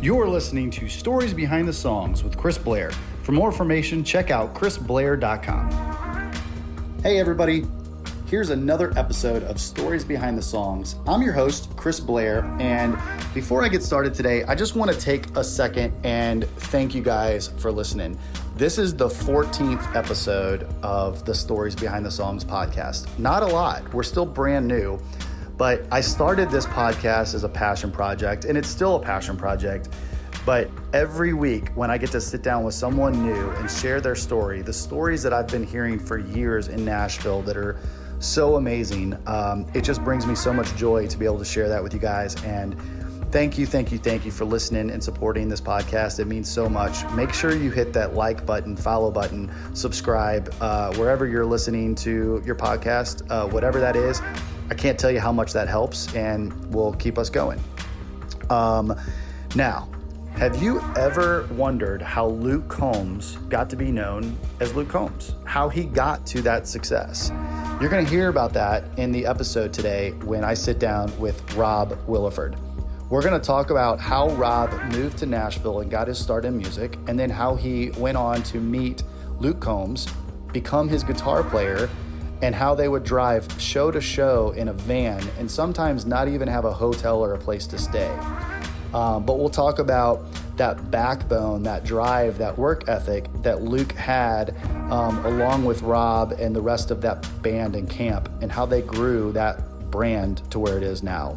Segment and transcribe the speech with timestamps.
[0.00, 2.92] You're listening to Stories Behind the Songs with Chris Blair.
[3.24, 6.32] For more information, check out chrisblair.com.
[7.02, 7.64] Hey, everybody.
[8.26, 10.94] Here's another episode of Stories Behind the Songs.
[11.08, 12.96] I'm your host, Chris Blair, and
[13.34, 17.02] before I get started today, I just want to take a second and thank you
[17.02, 18.16] guys for listening.
[18.54, 23.08] This is the 14th episode of the Stories Behind the Songs podcast.
[23.18, 25.00] Not a lot, we're still brand new,
[25.58, 29.88] but I started this podcast as a passion project, and it's still a passion project.
[30.46, 34.14] But every week, when I get to sit down with someone new and share their
[34.14, 37.76] story, the stories that I've been hearing for years in Nashville that are
[38.20, 39.18] so amazing.
[39.26, 41.92] Um, it just brings me so much joy to be able to share that with
[41.92, 42.42] you guys.
[42.44, 42.76] And
[43.30, 46.18] thank you, thank you, thank you for listening and supporting this podcast.
[46.18, 47.04] It means so much.
[47.12, 52.42] Make sure you hit that like button, follow button, subscribe uh, wherever you're listening to
[52.44, 54.22] your podcast, uh, whatever that is.
[54.70, 57.62] I can't tell you how much that helps and will keep us going.
[58.50, 58.94] Um,
[59.54, 59.88] now,
[60.34, 65.34] have you ever wondered how Luke Combs got to be known as Luke Combs?
[65.44, 67.32] How he got to that success?
[67.80, 71.54] You're going to hear about that in the episode today when I sit down with
[71.54, 72.56] Rob Williford.
[73.10, 76.58] We're going to talk about how Rob moved to Nashville and got his start in
[76.58, 79.02] music, and then how he went on to meet
[79.40, 80.06] Luke Combs,
[80.52, 81.88] become his guitar player,
[82.42, 86.48] and how they would drive show to show in a van and sometimes not even
[86.48, 88.10] have a hotel or a place to stay.
[88.94, 90.24] Um, but we'll talk about
[90.56, 94.56] that backbone, that drive, that work ethic that Luke had,
[94.90, 98.82] um, along with Rob and the rest of that band and camp, and how they
[98.82, 101.36] grew that brand to where it is now.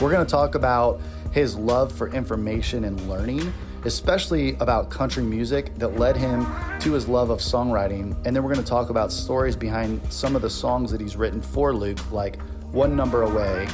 [0.00, 1.00] We're going to talk about
[1.32, 3.52] his love for information and learning,
[3.88, 6.46] especially about country music that led him
[6.78, 8.14] to his love of songwriting.
[8.26, 11.16] And then we're going to talk about stories behind some of the songs that he's
[11.16, 12.38] written for Luke, like
[12.70, 13.66] One Number Away,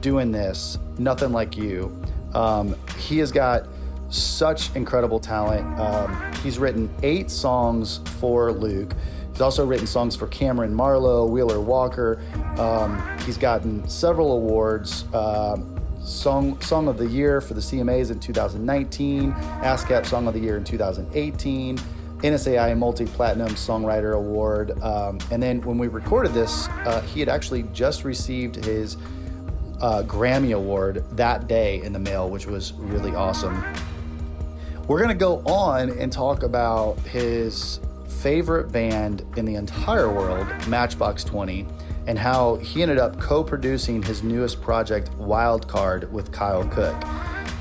[0.00, 2.00] Doing This, Nothing Like You.
[2.32, 3.66] Um, he has got
[4.08, 5.66] such incredible talent.
[5.80, 8.94] Um, he's written eight songs for Luke.
[9.32, 12.22] He's also written songs for Kameron Marlowe, Wheeler Walker.
[12.56, 15.12] Um, he's gotten several awards.
[15.12, 15.75] Um,
[16.06, 20.56] Song Song of the Year for the CMAs in 2019, ASCAP Song of the Year
[20.56, 21.78] in 2018,
[22.18, 24.80] NSAI Multi Platinum Songwriter Award.
[24.82, 28.96] Um, and then when we recorded this, uh, he had actually just received his
[29.80, 33.64] uh, Grammy Award that day in the mail, which was really awesome.
[34.86, 40.46] We're going to go on and talk about his favorite band in the entire world,
[40.68, 41.66] Matchbox 20,
[42.06, 46.96] and how he ended up co producing his newest project, Wildcard, with Kyle Cook.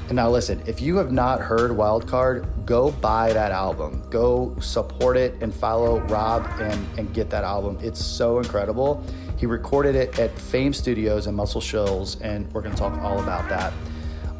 [0.07, 4.03] And now, listen, if you have not heard Wildcard, go buy that album.
[4.11, 7.79] Go support it and follow Rob and, and get that album.
[7.81, 9.03] It's so incredible.
[9.37, 13.21] He recorded it at Fame Studios in Muscle Shoals, and we're going to talk all
[13.21, 13.73] about that.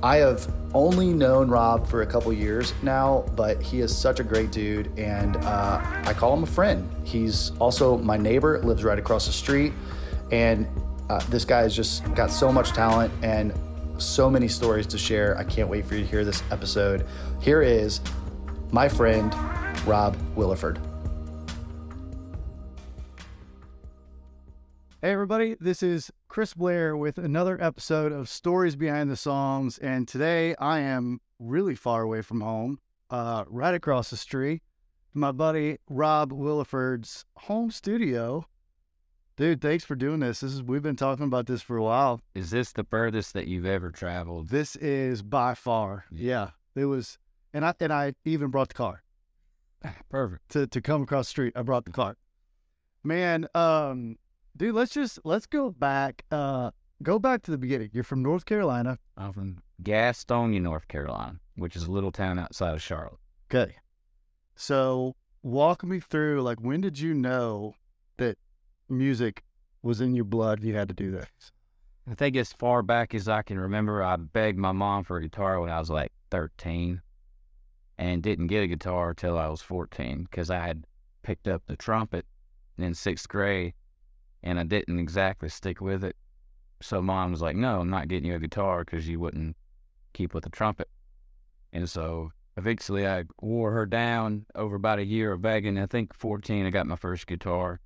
[0.04, 4.24] I have only known Rob for a couple years now, but he is such a
[4.24, 6.88] great dude, and uh, I call him a friend.
[7.06, 9.72] He's also my neighbor, lives right across the street,
[10.32, 10.68] and
[11.10, 13.54] uh, this guy has just got so much talent and
[13.98, 15.38] so many stories to share.
[15.38, 17.08] I can't wait for you to hear this episode.
[17.40, 18.02] Here is
[18.72, 19.34] my friend,
[19.86, 20.82] Rob Williford.
[25.06, 29.78] Hey, everybody, this is Chris Blair with another episode of Stories Behind the Songs.
[29.78, 32.80] And today I am really far away from home,
[33.12, 34.64] uh, right across the street,
[35.14, 38.48] my buddy Rob Williford's home studio.
[39.38, 40.40] Dude, thanks for doing this.
[40.40, 42.20] This is we've been talking about this for a while.
[42.34, 44.50] Is this the furthest that you've ever traveled?
[44.50, 46.06] This is by far.
[46.10, 46.50] Yeah.
[46.74, 47.20] It was
[47.54, 49.04] and I and I even brought the car.
[50.10, 50.50] Perfect.
[50.54, 51.54] To to come across the street.
[51.56, 52.18] I brought the car.
[53.04, 54.18] Man, um,
[54.56, 56.72] dude, let's just let's go back uh
[57.04, 57.90] go back to the beginning.
[57.94, 58.98] You're from North Carolina.
[59.18, 63.20] I'm from Gastonia, North Carolina, which is a little town outside of Charlotte.
[63.54, 63.76] Okay.
[64.56, 67.76] So walk me through like when did you know
[68.18, 68.38] that
[68.90, 69.44] music
[69.82, 71.52] was in your blood you had to do this?
[72.10, 75.22] I think as far back as I can remember, I begged my mom for a
[75.22, 77.02] guitar when I was like 13
[77.98, 80.86] and didn't get a guitar till I was 14 because I had
[81.24, 82.26] picked up the trumpet
[82.78, 83.74] in sixth grade
[84.46, 86.16] and I didn't exactly stick with it.
[86.82, 89.58] So mom was like, "No, I'm not getting you a guitar because you wouldn't
[90.14, 90.90] keep with the trumpet."
[91.74, 95.78] And so eventually, I wore her down over about a year of begging.
[95.78, 97.82] I think 14, I got my first guitar,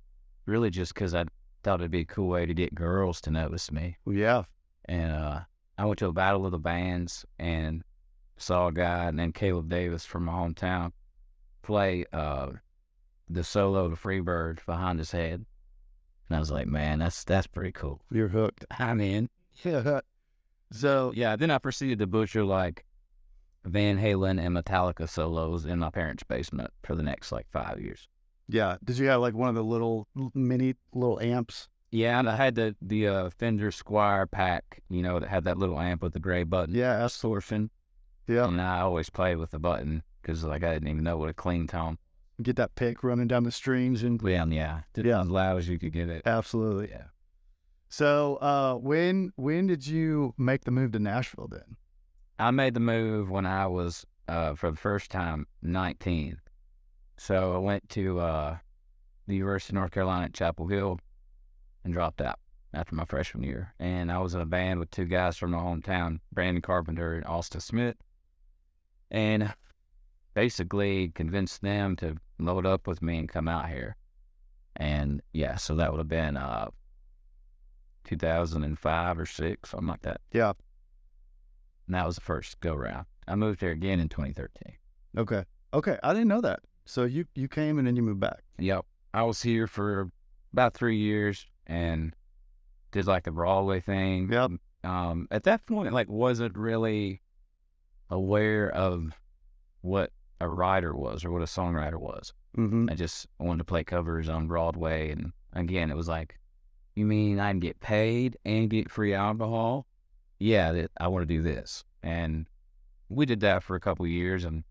[0.46, 1.24] really just because I
[1.62, 3.96] thought it'd be a cool way to get girls to notice me.
[4.06, 4.44] Yeah.
[4.84, 5.40] And uh,
[5.78, 7.82] I went to a battle of the bands and
[8.36, 10.92] saw a guy named Caleb Davis from my hometown
[11.62, 12.50] play uh,
[13.28, 15.44] the solo to Freebird behind his head.
[16.30, 18.00] And I was like, man, that's that's pretty cool.
[18.10, 18.64] You're hooked.
[18.78, 19.28] I'm in.
[19.64, 20.00] Yeah.
[20.72, 22.84] So Yeah, then I proceeded to butcher like
[23.64, 28.08] Van Halen and Metallica solos in my parents' basement for the next like five years.
[28.46, 28.76] Yeah.
[28.84, 31.68] Did you have like one of the little mini little amps?
[31.90, 35.58] Yeah, and I had the the uh, Fender Squier pack, you know, that had that
[35.58, 36.72] little amp with the gray button.
[36.72, 36.98] Yeah.
[36.98, 37.70] that's distortion.
[38.28, 38.46] Yeah.
[38.46, 41.34] And I always played with the button because like I didn't even know what a
[41.34, 41.98] clean tone.
[42.42, 45.20] Get that pick running down the strings and Yeah, yeah, Yeah.
[45.20, 46.22] as loud as you could get it.
[46.26, 46.88] absolutely.
[46.90, 47.04] Yeah.
[47.88, 51.48] So, uh, when when did you make the move to Nashville?
[51.48, 51.76] Then.
[52.38, 56.38] I made the move when I was uh, for the first time 19.
[57.18, 58.58] So I went to uh,
[59.26, 60.98] the University of North Carolina at Chapel Hill
[61.84, 62.38] and dropped out
[62.72, 63.74] after my freshman year.
[63.78, 67.26] And I was in a band with two guys from my hometown, Brandon Carpenter and
[67.26, 67.96] Austin Smith.
[69.10, 69.52] And
[70.32, 72.16] basically convinced them to
[72.46, 73.96] load up with me and come out here.
[74.76, 76.68] And yeah, so that would have been uh,
[78.04, 80.20] 2005 or six, something like that.
[80.32, 80.52] Yeah.
[81.86, 83.06] And that was the first go round.
[83.26, 84.76] I moved here again in 2013.
[85.18, 85.44] Okay.
[85.74, 85.98] Okay.
[86.02, 86.60] I didn't know that.
[86.84, 88.42] So you you came and then you moved back.
[88.58, 88.84] Yep.
[89.12, 90.10] I was here for
[90.52, 92.14] about three years and
[92.92, 94.30] did like the Broadway thing.
[94.32, 94.52] Yep.
[94.82, 97.20] Um, at that point, like, wasn't really
[98.08, 99.12] aware of
[99.82, 100.10] what
[100.40, 102.32] a writer was or what a songwriter was.
[102.56, 102.88] Mm-hmm.
[102.90, 105.10] I just wanted to play covers on Broadway.
[105.10, 106.38] And again, it was like,
[106.94, 109.86] you mean I can get paid and get free alcohol?
[110.38, 111.84] Yeah, I want to do this.
[112.02, 112.46] And
[113.08, 114.64] we did that for a couple years and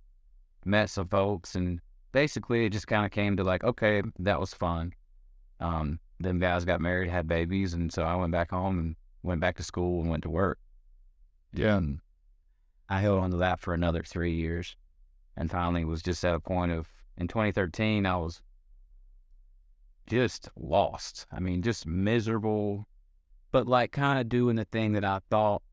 [0.65, 1.55] met some folks.
[1.55, 1.79] And
[2.11, 4.93] basically, it just kind of came to like, okay, that was fun.
[5.59, 7.73] Um, them guys got married, had babies.
[7.73, 10.57] And so I went back home and went back to school and went to work.
[11.53, 11.77] Yeah.
[11.77, 11.99] And
[12.89, 14.75] I held on to that for another three years
[15.39, 16.87] and finally was just at a point of
[17.17, 18.41] in 2013 I was
[20.07, 21.25] just lost.
[21.31, 22.87] I mean, just miserable,
[23.51, 25.63] but like kind of doing the thing that I thought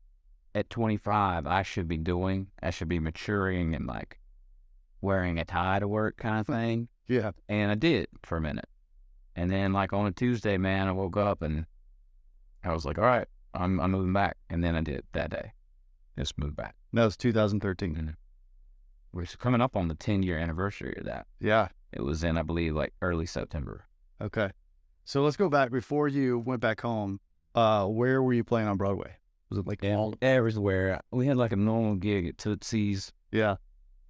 [0.55, 2.47] at 25 I should be doing.
[2.63, 4.19] I should be maturing and like
[5.01, 6.87] wearing a tie to work kind of thing.
[7.07, 7.31] Yeah.
[7.49, 8.69] And I did for a minute.
[9.35, 11.65] And then like on a Tuesday, man, I woke up and
[12.63, 14.37] I was like, all right, I'm, I'm moving back.
[14.49, 15.51] And then I did that day.
[16.17, 16.75] Just moved back.
[16.93, 17.95] That was 2013.
[17.95, 18.09] Mm-hmm.
[19.13, 21.25] We're coming up on the 10 year anniversary of that.
[21.39, 21.69] Yeah.
[21.93, 23.85] It was in, I believe, like early September.
[24.21, 24.51] Okay.
[25.05, 27.19] So let's go back before you went back home.
[27.55, 29.15] Uh, where were you playing on Broadway?
[29.49, 30.13] Was it like all?
[30.21, 30.99] everywhere.
[31.11, 33.55] We had like a normal gig at Tootsie's Yeah.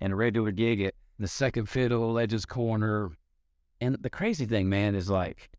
[0.01, 3.11] and a regular gig at the Second Fiddle, Legends Corner.
[3.79, 5.51] And the crazy thing, man, is like,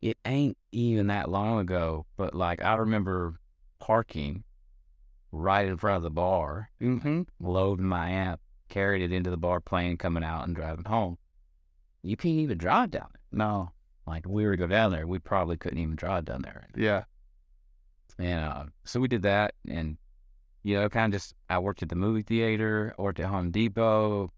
[0.00, 3.34] it ain't even that long ago, but like, I remember
[3.80, 4.44] parking
[5.32, 7.22] right in front of the bar, Mm-hmm.
[7.40, 8.40] loading my amp,
[8.72, 11.18] carried it into the bar, playing, coming out, and driving home.
[12.02, 13.20] You can't even drive down it.
[13.30, 13.70] No.
[14.06, 16.66] Like, we were to go down there, we probably couldn't even drive down there.
[16.74, 17.04] Yeah.
[18.18, 19.98] And uh, so we did that, and
[20.62, 23.50] you know, kind of just I worked at the movie theater, I worked at Home
[23.50, 24.32] Depot,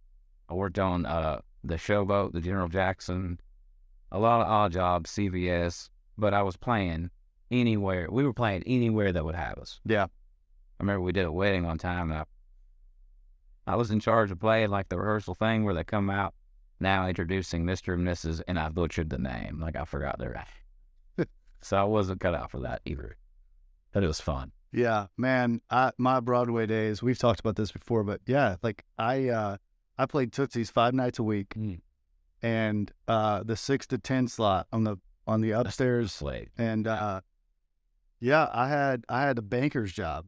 [0.49, 3.41] I worked on uh, the Showboat, the General Jackson,
[4.11, 7.11] a lot of odd jobs, CVS, but I was playing
[7.51, 8.09] anywhere.
[8.11, 9.81] We were playing anywhere that would have us.
[9.85, 10.05] Yeah.
[10.05, 12.25] I remember we did a wedding one time, and I,
[13.67, 16.35] I was in charge of playing like the rehearsal thing where they come out
[16.81, 17.95] now introducing Mr.
[17.95, 18.43] and Mrs.
[18.47, 20.35] and I butchered the name, like I forgot their
[21.19, 21.27] name.
[21.63, 23.17] so I wasn't cut out for that either.
[23.93, 24.53] But it was fun.
[24.73, 25.61] Yeah, man.
[25.71, 27.03] I my Broadway days.
[27.03, 29.57] We've talked about this before, but yeah, like I uh
[29.97, 31.81] I played Tootsie's five nights a week, Mm.
[32.43, 34.97] and uh the six to ten slot on the
[35.29, 36.51] on the upstairs, Slade.
[36.59, 37.21] and uh
[38.21, 40.27] yeah, I had I had a banker's job,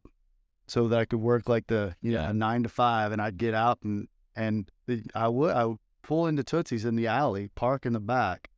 [0.67, 2.31] so that I could work like the you know Yeah.
[2.31, 6.27] nine to five, and I'd get out and and the, I would I would pull
[6.27, 8.49] into Tootsie's in the alley, park in the back,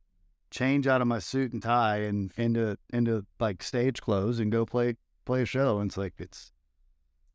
[0.50, 4.66] change out of my suit and tie and into into like stage clothes and go
[4.66, 5.78] play play a show.
[5.80, 6.52] And it's like it's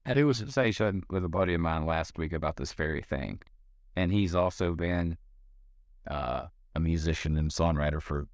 [0.05, 3.41] I was a conversation with a buddy of mine last week about this very thing,
[3.95, 5.17] and he's also been
[6.07, 8.27] uh, a musician and songwriter for.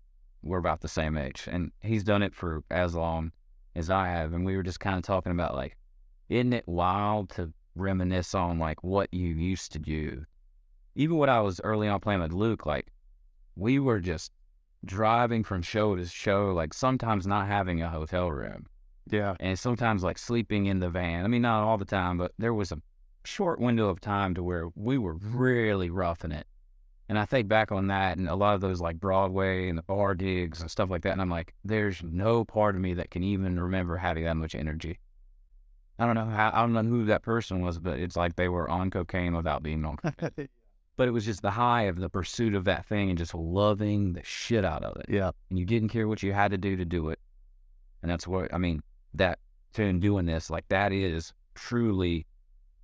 [0.44, 3.32] We're about the same age, and he's done it for as long
[3.76, 4.34] as I have.
[4.34, 5.78] And we were just kind of talking about like,
[6.32, 10.26] isn't it wild to reminisce on like what you used to do?
[10.96, 12.92] Even when I was early on playing with Luke, like
[13.56, 14.32] we were just
[14.86, 18.66] driving from show to show, like sometimes not having a hotel room
[19.10, 21.26] yeah and sometimes like sleeping in the van.
[21.26, 22.82] I mean, not all the time, but there was a
[23.24, 26.48] short window of time to where we were really roughing it.
[27.10, 29.84] And I think back on that and a lot of those like Broadway and the
[29.84, 31.12] bar gigs and stuff like that.
[31.12, 34.56] And I'm like, there's no part of me that can even remember having that much
[34.56, 34.98] energy.
[36.02, 38.50] I don't know how, I don't know who that person was, but it's like they
[38.50, 39.98] were on cocaine without being on.
[40.98, 44.14] But it was just the high of the pursuit of that thing and just loving
[44.14, 46.76] the shit out of it yeah and you didn't care what you had to do
[46.76, 47.20] to do it.
[48.02, 48.84] And that's what I mean.
[49.14, 49.40] That
[49.74, 52.28] to doing this, like that is truly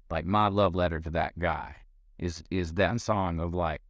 [0.09, 1.75] like my love letter to that guy
[2.17, 3.81] is is that song of like,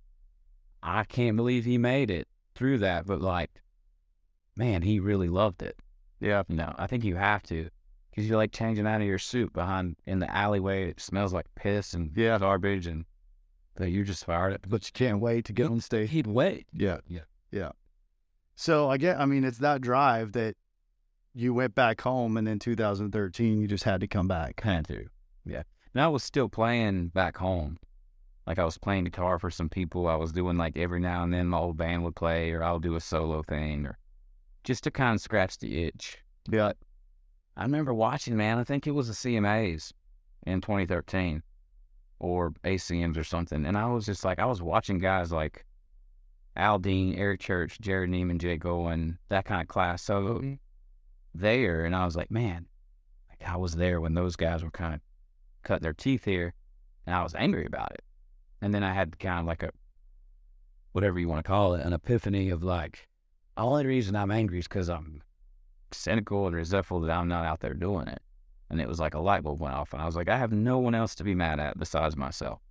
[0.84, 3.51] I can't believe he made it through that, but like,
[4.57, 5.77] man, he really loved it.
[6.19, 6.43] Yeah.
[6.50, 7.69] No, I think you have to
[8.17, 10.89] because you're like changing out of your suit behind in the alleyway.
[10.89, 12.39] It smells like piss and Yeah.
[12.39, 13.05] garbage, and
[13.75, 14.62] that you just fired it.
[14.67, 16.09] But you can't wait to get on stage.
[16.09, 16.65] He'd wait.
[16.74, 16.97] Yeah.
[17.07, 17.25] Yeah.
[17.51, 17.74] Yeah.
[18.55, 20.55] So I get, I mean, it's that drive that
[21.36, 24.62] you went back home and in 2013, you just had to come back.
[24.62, 25.05] Had to.
[25.45, 25.62] Yeah.
[25.93, 27.77] And I was still playing back home.
[28.47, 30.07] Like I was playing guitar for some people.
[30.07, 32.79] I was doing like every now and then my old band would play or I'll
[32.79, 34.00] do a solo thing or
[34.63, 36.17] just to kind of scratch the itch.
[36.50, 36.71] Yeah.
[37.58, 39.92] I remember watching, man, I think it was the CMAs
[40.46, 41.42] in 2013
[42.20, 43.66] or ACMs or something.
[43.66, 45.66] And I was just like, I was watching guys like
[46.56, 50.04] Aldean, Eric Church, Jerrod Niemann, Jay Goen, that kind of class.
[50.04, 50.54] So mm-hmm.
[51.34, 52.68] there, and I was like, man,
[53.30, 55.02] like I was there when those guys were kind of
[55.64, 56.54] cutting their teeth here,
[57.08, 58.04] and I was angry about it.
[58.62, 59.72] And then I had kind of like a,
[60.92, 63.08] whatever you want to call it, an epiphany of like,
[63.56, 65.24] the only reason I'm angry is because I'm
[65.91, 68.22] cynical and resentful that I'm not out there doing it.
[68.70, 70.51] And it was like a light bulb went off, and I was like, I have
[70.51, 72.62] no one else to be mad at besides myself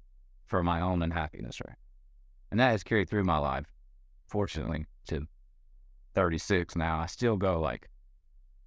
[0.45, 1.77] for my own unhappiness, right?
[2.51, 3.67] And that has carried through my life,
[4.29, 5.27] fortunately, to
[6.15, 7.01] 36 now.
[7.01, 7.89] I still go like,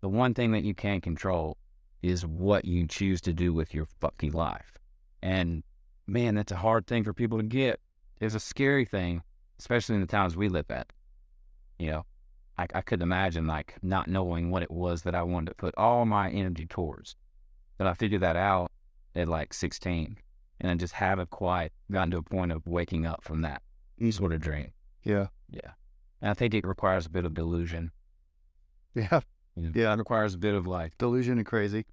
[0.01, 1.57] the one thing that you can't control
[2.01, 4.77] is what you choose to do with your fucking life.
[5.21, 5.63] And
[6.07, 7.79] man, that's a hard thing for people to get.
[8.19, 9.21] It's a scary thing,
[9.59, 10.91] especially in the towns we live at.
[11.77, 12.05] You know,
[12.59, 15.73] I, I couldn't imagine like not knowing what it was that I wanted to put
[15.77, 17.15] all my energy towards.
[17.77, 18.69] But I figured that out
[19.15, 20.17] at like 16
[20.59, 23.61] and I just haven't quite gotten to a point of waking up from that
[24.01, 24.13] mm.
[24.13, 24.71] sort of dream.
[25.05, 25.27] Yeah.
[25.49, 25.71] Yeah.
[26.21, 27.91] And I think it requires a bit of delusion.
[28.93, 29.21] Yeah.
[29.55, 29.93] You know, Yeah.
[29.93, 31.85] It requires a bit of like, Delusion and crazy.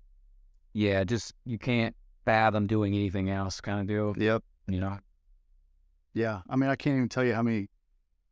[0.72, 1.94] yeah, just you can't
[2.24, 4.14] fathom doing anything else kind of deal.
[4.16, 4.42] Yep.
[4.66, 4.98] You know?
[6.12, 6.40] Yeah.
[6.48, 7.68] I mean, I can't even tell you how many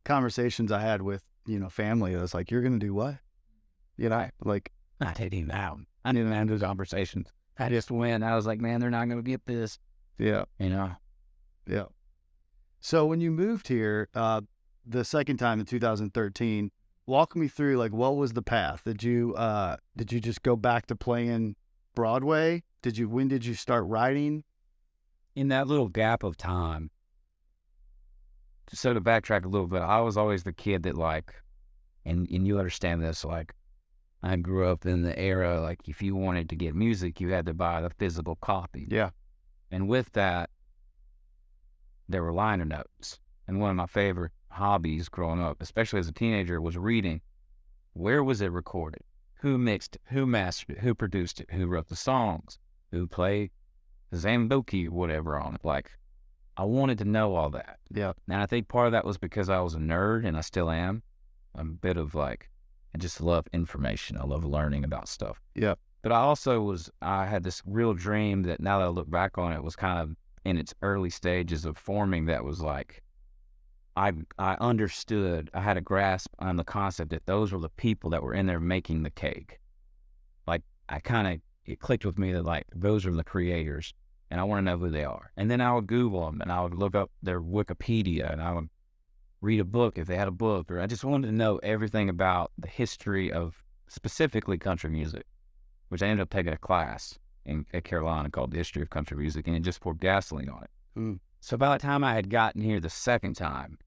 [0.03, 2.15] conversations I had with, you know, family.
[2.15, 3.15] I was like, you're going to do what?
[3.97, 4.71] You know, like,
[5.01, 7.27] I didn't have, I didn't have those conversations.
[7.57, 9.79] I just went, I was like, man, they're not going to get this,
[10.17, 10.45] yeah.
[10.59, 10.91] you know?
[11.67, 11.85] Yeah.
[12.79, 14.41] So when you moved here, uh,
[14.85, 16.71] the second time in 2013,
[17.07, 18.83] walk me through like what was the path?
[18.83, 21.55] Did you uh did you just go back to playing
[21.95, 22.63] Broadway?
[22.83, 24.43] Did you when did you start writing?
[25.35, 26.89] in that little gap of time,
[28.73, 31.33] so to backtrack a little bit, I was always the kid that like,
[32.05, 33.53] and and you understand this, like,
[34.23, 37.45] I grew up in the era like if you wanted to get music, you had
[37.45, 39.09] to buy the physical copy, Yeah.
[39.71, 40.49] and with that,
[42.09, 43.19] there were liner notes.
[43.47, 47.21] And one of my favorite hobbies growing up, especially as a teenager, was reading.
[47.93, 49.03] Where was it recorded?
[49.41, 50.01] Who mixed it?
[50.05, 50.79] Who mastered it?
[50.79, 51.51] Who produced it?
[51.51, 52.57] Who wrote the songs?
[52.91, 53.51] Who played
[54.13, 55.61] Zamboki or whatever on it?
[55.63, 55.91] Like,
[56.57, 57.79] I wanted to know all that.
[57.91, 58.13] Yeah.
[58.29, 60.69] And I think part of that was because I was a nerd and I still
[60.69, 61.03] am.
[61.53, 62.49] I'm a bit of like,
[62.93, 64.17] I just love information.
[64.17, 65.41] I love learning about stuff.
[65.53, 65.75] Yeah.
[66.01, 69.37] But I also was, I had this real dream that now that I look back
[69.37, 73.01] on it was kind of in its early stages of forming that was like,
[73.97, 78.09] I, I understood, I had a grasp on the concept that those were the people
[78.11, 79.59] that were in there making the cake.
[80.45, 83.93] Like, I kind of, it clicked with me that like, those are the creators
[84.31, 85.31] and I want to know who they are.
[85.37, 88.53] And then I would Google them and I would look up their Wikipedia and I
[88.53, 88.69] would
[89.41, 92.09] read a book if they had a book, or I just wanted to know everything
[92.09, 95.25] about the history of specifically country music,
[95.89, 99.17] which I ended up taking a class in at Carolina called the History of Country
[99.17, 100.69] Music, and it just poured gasoline on it.
[100.97, 101.19] Mm.
[101.41, 103.77] So by the time I had gotten here the second time,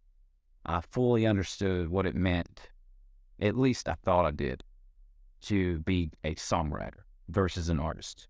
[0.64, 2.68] I fully understood what it meant.
[3.40, 4.62] At least I thought I did
[5.42, 8.27] to be a songwriter versus an artist.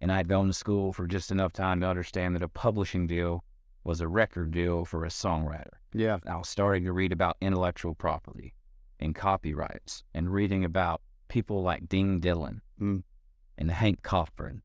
[0.00, 3.44] And I'd gone to school for just enough time to understand that a publishing deal
[3.84, 5.74] was a record deal for a songwriter.
[5.92, 6.18] Yeah.
[6.26, 8.54] I was starting to read about intellectual property
[8.98, 13.02] and copyrights and reading about people like Dean Dillon Mm.
[13.58, 14.62] and Hank Cochran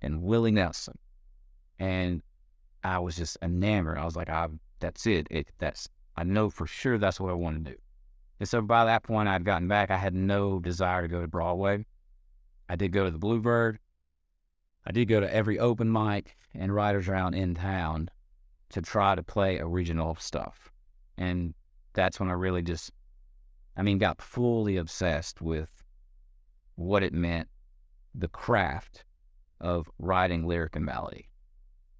[0.00, 0.98] and Willie Nelson.
[1.78, 2.22] And
[2.82, 3.98] I was just enamored.
[3.98, 4.48] I was like, I,
[4.80, 5.26] that's it.
[5.30, 5.48] it.
[5.58, 7.76] That's I know for sure that's what I want to do.
[8.40, 9.90] And so by that point, I'd gotten back.
[9.90, 11.84] I had no desire to go to Broadway.
[12.68, 13.78] I did go to the Bluebird.
[14.88, 18.08] I did go to every open mic and writers round in town
[18.70, 20.72] to try to play original stuff.
[21.18, 21.52] And
[21.92, 22.90] that's when I really just,
[23.76, 25.84] I mean, got fully obsessed with
[26.76, 27.48] what it meant,
[28.14, 29.04] the craft
[29.60, 31.28] of writing lyric and melody.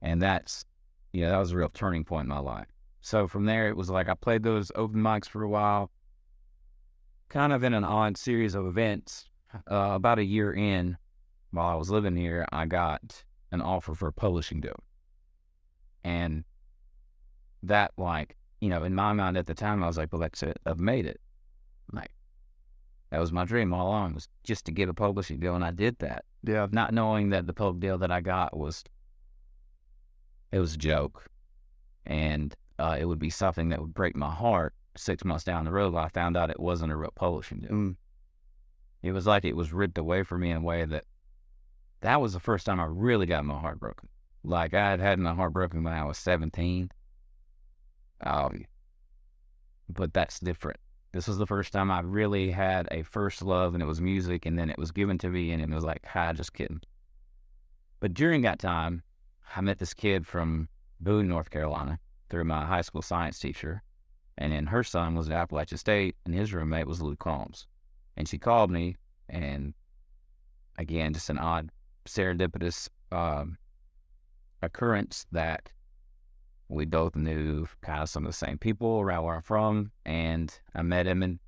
[0.01, 0.65] And that's,
[1.13, 2.69] you know, that was a real turning point in my life.
[3.03, 5.91] So from there, it was like I played those open mics for a while,
[7.29, 9.27] kind of in an odd series of events.
[9.71, 10.97] Uh, about a year in,
[11.51, 14.83] while I was living here, I got an offer for a publishing deal.
[16.05, 16.45] And
[17.63, 20.43] that, like, you know, in my mind at the time, I was like, well, that's
[20.43, 20.59] it.
[20.67, 21.21] I've made it.
[21.93, 22.11] Like,
[23.11, 25.55] that was my dream all along was just to get a publishing deal.
[25.55, 26.25] And I did that.
[26.43, 26.67] Yeah.
[26.71, 28.85] Not knowing that the public deal that I got was,
[30.53, 31.27] it was a joke.
[32.05, 35.73] And uh, it would be something that would break my heart six months down the
[35.73, 35.95] road.
[35.95, 37.71] I found out it wasn't a real publishing deal.
[37.71, 37.97] Mm.
[39.03, 41.05] It was like it was ripped away from me in a way that
[42.01, 44.09] that was the first time I really got my heart broken.
[44.45, 46.91] Like I had had my heart broken when I was 17.
[48.21, 48.65] Um,
[49.89, 50.79] but that's different.
[51.13, 54.45] This was the first time I really had a first love, and it was music,
[54.45, 56.83] and then it was given to me, and it was like, hi, just kidding.
[58.01, 59.03] But during that time,
[59.57, 60.69] I met this kid from
[61.01, 63.83] Boone, North Carolina, through my high school science teacher.
[64.37, 67.67] And then her son was at Appalachian State, and his roommate was Luke Combs.
[68.17, 68.97] And she called me,
[69.29, 69.75] and
[70.77, 71.71] again, just an odd
[72.09, 73.59] serendipitous um,
[74.63, 75.71] occurrence that
[76.69, 79.91] we both knew kind of some of the same people around where I'm from.
[80.05, 81.39] And I met him in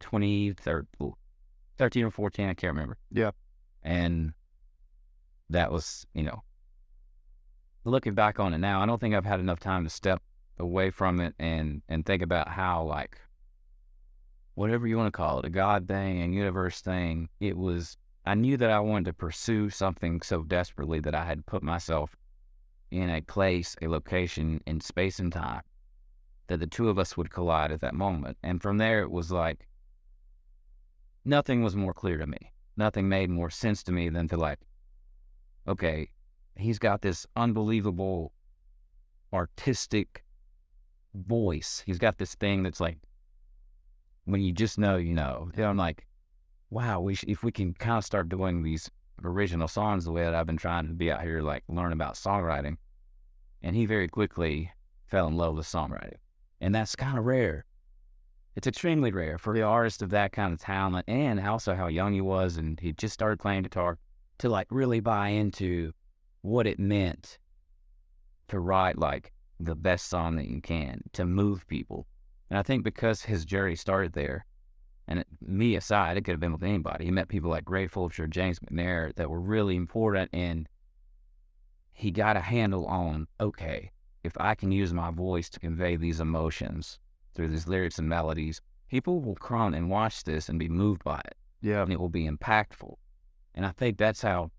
[0.00, 2.98] 2013 or 14, I can't remember.
[3.10, 3.30] Yeah.
[3.82, 4.34] And
[5.48, 6.42] that was, you know,
[7.84, 10.22] looking back on it now, I don't think I've had enough time to step
[10.58, 13.18] away from it and and think about how like
[14.54, 17.28] whatever you want to call it, a God thing, a universe thing.
[17.40, 17.96] It was
[18.26, 22.16] I knew that I wanted to pursue something so desperately that I had put myself
[22.90, 25.62] in a place, a location in space and time
[26.48, 28.36] that the two of us would collide at that moment.
[28.42, 29.68] And from there it was like
[31.24, 32.52] nothing was more clear to me.
[32.76, 34.58] Nothing made more sense to me than to like,
[35.66, 36.10] okay,
[36.56, 38.32] he's got this unbelievable
[39.32, 40.24] artistic
[41.14, 41.82] voice.
[41.86, 42.98] He's got this thing that's like,
[44.24, 45.50] when you just know, you know.
[45.56, 46.06] Yeah, I'm like,
[46.70, 48.90] wow, we sh- if we can kind of start doing these
[49.24, 52.14] original songs the way that I've been trying to be out here, like learn about
[52.14, 52.76] songwriting.
[53.62, 54.70] And he very quickly
[55.06, 56.18] fell in love with songwriting.
[56.60, 57.64] And that's kind of rare.
[58.54, 62.14] It's extremely rare for the artist of that kind of talent and also how young
[62.14, 63.98] he was and he just started playing guitar
[64.38, 65.92] to like really buy into
[66.40, 67.38] what it meant
[68.48, 72.06] to write like the best song that you can to move people.
[72.48, 74.46] And I think because his journey started there,
[75.08, 77.04] and it, me aside, it could have been with anybody.
[77.04, 80.68] He met people like Ray Fulcher, James McNair that were really important, and
[81.92, 83.90] he got a handle on okay,
[84.24, 86.98] if I can use my voice to convey these emotions
[87.34, 91.20] through these lyrics and melodies, people will come and watch this and be moved by
[91.24, 91.36] it.
[91.62, 91.82] Yeah.
[91.82, 92.94] And it will be impactful.
[93.54, 94.50] And I think that's how,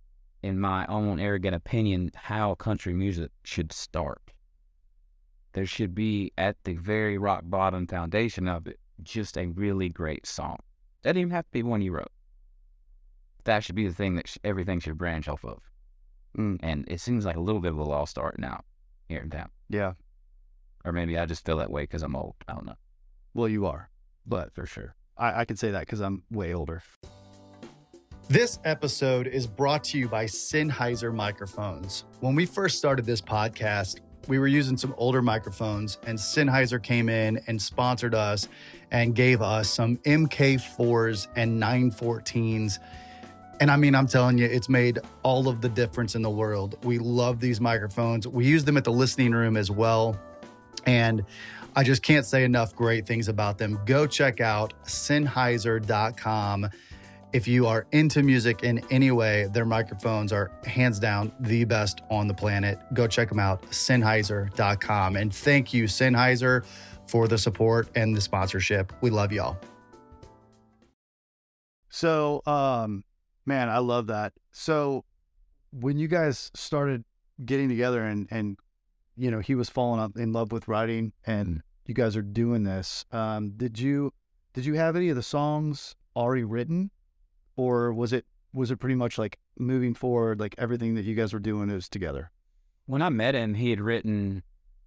[0.41, 4.21] in my own arrogant opinion, how country music should start
[5.57, 10.25] there should be at the very rock bottom foundation of it just a really great
[10.25, 10.57] song.
[11.03, 12.11] That doesn't even have to be one you wrote.
[13.45, 15.61] That should be the thing that sh- everything should branch off of.
[16.37, 16.59] Mm.
[16.61, 18.61] And it seems like a little bit of a lost art now
[19.07, 19.49] here in town.
[19.69, 19.93] Yeah.
[20.83, 22.35] Or maybe I just feel that way because I'm old.
[22.47, 22.77] I don't know.
[23.33, 23.89] Well, you are,
[24.25, 24.95] but For sure.
[25.17, 26.83] I, I can say that because I'm way older.
[28.29, 32.03] This episode is brought to you by Sennheiser microphones.
[32.19, 37.09] When we first started this podcast, we were using some older microphones, and Sennheiser came
[37.09, 38.47] in and sponsored us
[38.91, 42.79] and gave us some MK4s and 914s.
[43.59, 46.77] And I mean, I'm telling you, it's made all of the difference in the world.
[46.83, 48.27] We love these microphones.
[48.27, 50.19] We use them at the listening room as well.
[50.85, 51.25] And
[51.75, 53.79] I just can't say enough great things about them.
[53.85, 56.69] Go check out Sennheiser.com.
[57.33, 62.01] If you are into music in any way, their microphones are hands down the best
[62.09, 62.79] on the planet.
[62.93, 65.17] Go check them out, Sennheiser.com.
[65.17, 66.65] And thank you, Sennheiser,
[67.05, 68.93] for the support and the sponsorship.
[69.01, 69.57] We love y'all.
[71.89, 73.03] So, um,
[73.45, 74.33] man, I love that.
[74.51, 75.03] So,
[75.71, 77.03] when you guys started
[77.43, 78.57] getting together and and
[79.15, 82.63] you know he was falling up in love with writing and you guys are doing
[82.63, 84.13] this, um, did you
[84.53, 86.91] did you have any of the songs already written,
[87.57, 91.33] or was it was it pretty much like moving forward, like everything that you guys
[91.33, 92.31] were doing is together?
[92.85, 94.43] When I met him, he had written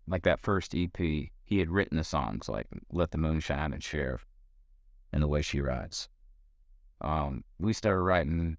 [0.07, 0.97] like that first EP.
[0.97, 4.27] He had written the songs like "Let the Moon Shine" and "Sheriff"
[5.13, 6.09] and "The Way She Rides."
[7.03, 8.57] Um, we started writing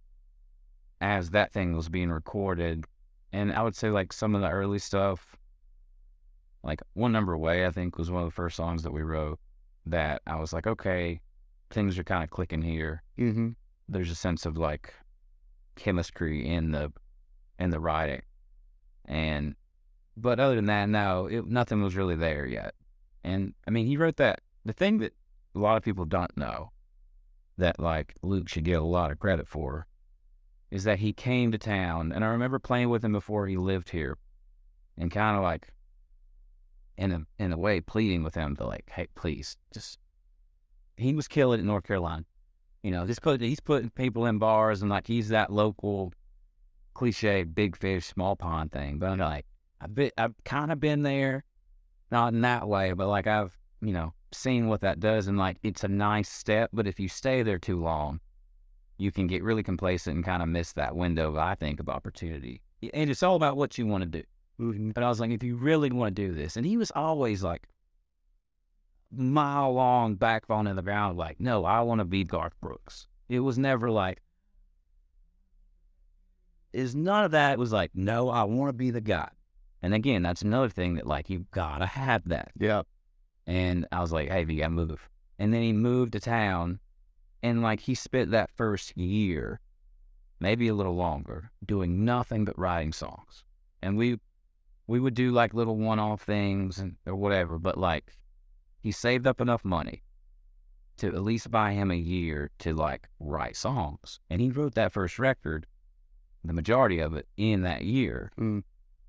[1.00, 2.86] as that thing was being recorded,
[3.34, 5.36] and I would say like some of the early stuff,
[6.64, 9.40] like "One Number Away," I think was one of the first songs that we wrote.
[9.88, 11.22] That I was like, okay,
[11.72, 13.02] things are kind of clicking here.
[13.18, 13.50] Mm-hmm.
[13.88, 14.94] There's a sense of like
[15.76, 16.92] chemistry in the
[17.60, 18.22] in the writing,
[19.06, 19.56] and
[20.18, 22.74] but other than that, no, it, nothing was really there yet.
[23.24, 24.42] And I mean, he wrote that.
[24.66, 25.14] The thing that
[25.56, 26.72] a lot of people don't know
[27.58, 29.88] that like Luke should get a lot of credit for
[30.70, 33.90] is that he came to town, and I remember playing with him before he lived
[33.90, 34.18] here,
[34.98, 35.74] and kind of like,
[36.98, 40.00] in a in a way, pleading with him to like, hey, please, just.
[40.98, 42.26] He was killing in North Carolina,
[42.84, 43.06] you know.
[43.06, 46.14] Just put he's putting people in bars and like he's that local,
[46.94, 49.00] cliche big fish small pond thing.
[49.00, 49.46] But I'm like,
[49.80, 51.44] I've been, I've kind of been there,
[52.12, 55.58] not in that way, but like I've you know seen what that does, and like
[55.64, 56.70] it's a nice step.
[56.74, 58.20] But if you stay there too long,
[58.98, 62.62] you can get really complacent and kind of miss that window, I think, of opportunity.
[62.94, 64.24] And it's all about what you want to do.
[64.60, 64.94] Mhm.
[64.94, 67.44] But I was like, if you really want to do this, and he was always
[67.44, 67.68] like
[69.12, 73.08] mile long backbone in the ground, like, no, I want to be Garth Brooks.
[73.30, 74.22] It was never like,
[76.74, 77.54] is none of that.
[77.54, 79.30] It was like, no, I want to be the guy.
[79.82, 82.52] And again, that's another thing that like you gotta have that.
[82.58, 82.84] Yeah.
[83.48, 85.10] And I was like, hey, you gotta move.
[85.40, 86.80] And then he moved to town
[87.42, 89.60] and like he spent that first year,
[90.40, 93.44] maybe a little longer, doing nothing but writing songs.
[93.82, 94.20] And we
[94.88, 98.14] we would do like little one off things and or whatever, but like
[98.82, 100.04] he saved up enough money
[100.98, 104.20] to at least buy him a year to like write songs.
[104.30, 105.66] And he wrote that first record,
[106.44, 108.32] the majority of it, in that year.
[108.40, 108.64] Mm.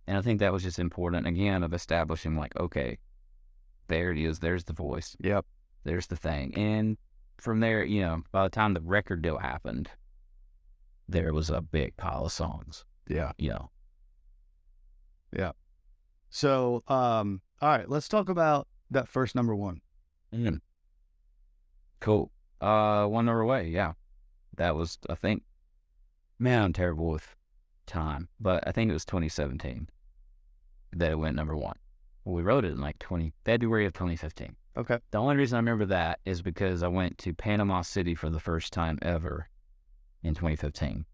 [0.07, 2.99] And I think that was just important again of establishing like, okay,
[3.89, 5.45] there it is, there's the voice Yep.
[5.85, 6.55] there's the thing.
[6.57, 6.97] And
[7.39, 9.91] from there, you know, by the time the record deal happened,
[11.09, 13.33] there was a big pile of songs, Yeah.
[13.39, 13.71] you know.
[15.37, 15.53] Yeah.
[16.31, 19.81] So, um, all right, let's talk about that first number one.
[22.01, 22.31] Cool.
[22.61, 23.93] Uh, one number away, yeah.
[24.57, 25.43] That was, I think,
[26.39, 27.35] man, I'm terrible with
[27.87, 29.89] time, but I think it was 2017
[30.95, 31.77] that it went number one.
[32.25, 34.55] Well, we wrote it in like 20, February of 2015.
[34.77, 34.99] Okay.
[35.11, 38.41] The only reason I remember that is because I went to Panama City for the
[38.41, 39.49] first time ever
[40.23, 41.05] in 2015.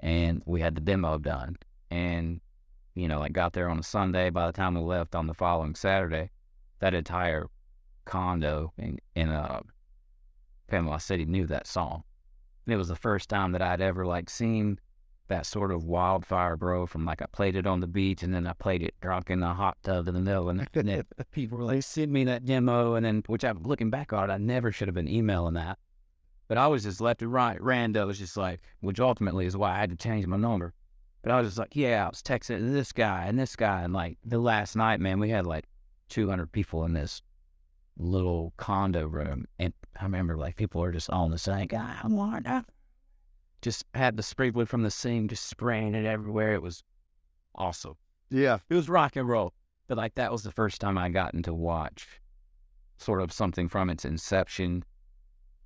[0.00, 1.56] And we had the demo done.
[1.90, 2.40] And,
[2.94, 4.28] you know, I got there on a Sunday.
[4.30, 6.30] By the time we left on the following Saturday,
[6.84, 7.46] that entire
[8.04, 9.60] condo in, in uh,
[10.68, 12.02] Panama City knew that song.
[12.66, 14.78] And it was the first time that I'd ever like seen
[15.28, 18.46] that sort of wildfire bro from like I played it on the beach and then
[18.46, 21.64] I played it drunk in a hot tub in the middle and then people were
[21.64, 24.70] like send me that demo and then which I'm looking back on it I never
[24.70, 25.78] should have been emailing that.
[26.48, 29.74] But I was just left and right rando was just like which ultimately is why
[29.74, 30.74] I had to change my number.
[31.22, 33.94] But I was just like yeah I was texting this guy and this guy and
[33.94, 35.64] like the last night man we had like
[36.08, 37.22] 200 people in this
[37.96, 42.08] little condo room and I remember like people were just on the same guy I
[42.08, 42.64] want that
[43.64, 46.52] just had the spray wood from the sink, just spraying it everywhere.
[46.52, 46.84] It was
[47.54, 47.94] awesome.
[48.30, 48.58] Yeah.
[48.68, 49.54] It was rock and roll.
[49.88, 52.20] But like that was the first time I gotten to watch
[52.98, 54.84] sort of something from its inception.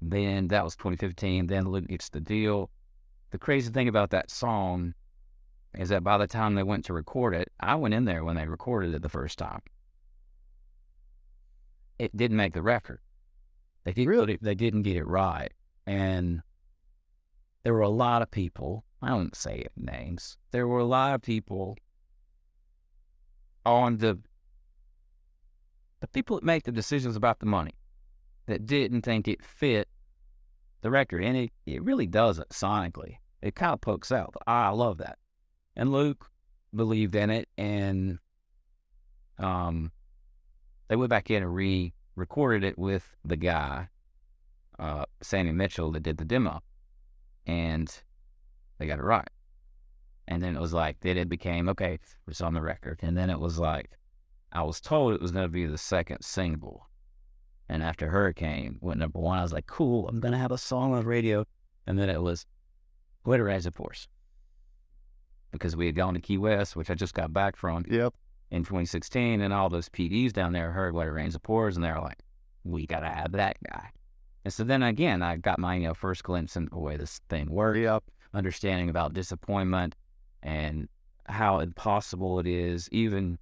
[0.00, 1.48] Then that was 2015.
[1.48, 2.70] Then Luke gets the deal.
[3.30, 4.94] The crazy thing about that song
[5.76, 8.36] is that by the time they went to record it, I went in there when
[8.36, 9.60] they recorded it the first time.
[11.98, 13.00] It didn't make the record.
[13.84, 14.38] They didn't really?
[14.40, 15.52] they didn't get it right.
[15.86, 16.42] And
[17.62, 21.22] there were a lot of people, I don't say names, there were a lot of
[21.22, 21.76] people
[23.64, 24.18] on the
[26.00, 27.74] the people that make the decisions about the money
[28.46, 29.88] that didn't think it fit
[30.80, 31.24] the record.
[31.24, 33.16] And it, it really doesn't sonically.
[33.42, 34.34] It kind of pokes out.
[34.46, 35.18] I love that.
[35.76, 36.30] And Luke
[36.74, 38.18] believed in it and
[39.38, 39.90] um
[40.88, 43.88] they went back in and re recorded it with the guy,
[44.78, 46.60] uh, Sammy Mitchell that did the demo
[47.46, 48.02] and
[48.78, 49.28] they got it right.
[50.26, 52.98] And then it was like, then it became, okay, it's on the record.
[53.02, 53.90] And then it was like,
[54.52, 56.88] I was told it was going to be the second single.
[57.68, 60.58] And after Hurricane went number one, I was like, cool, I'm going to have a
[60.58, 61.44] song on radio.
[61.86, 62.46] And then it was
[63.22, 64.08] When It Rains It Pours.
[65.50, 68.14] Because we had gone to Key West, which I just got back from Yep.
[68.50, 71.84] In 2016, and all those PDs down there heard When It Rains It Pours, and
[71.84, 72.20] they're like,
[72.64, 73.90] we got to have that guy.
[74.44, 77.20] And so then again, I got my you know first glimpse into the way this
[77.28, 78.04] thing worked, Yep.
[78.32, 79.94] understanding about disappointment
[80.42, 80.88] and
[81.26, 82.88] how impossible it is.
[82.90, 83.38] Even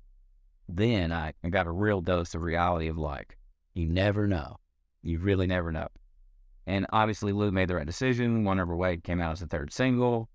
[0.69, 3.39] then, I got a real dose of reality of like,
[3.75, 4.57] you never know,
[5.03, 5.89] you really never know.
[6.67, 8.43] And obviously, Lou made the right decision.
[8.43, 10.29] One Number Away came out as the third single.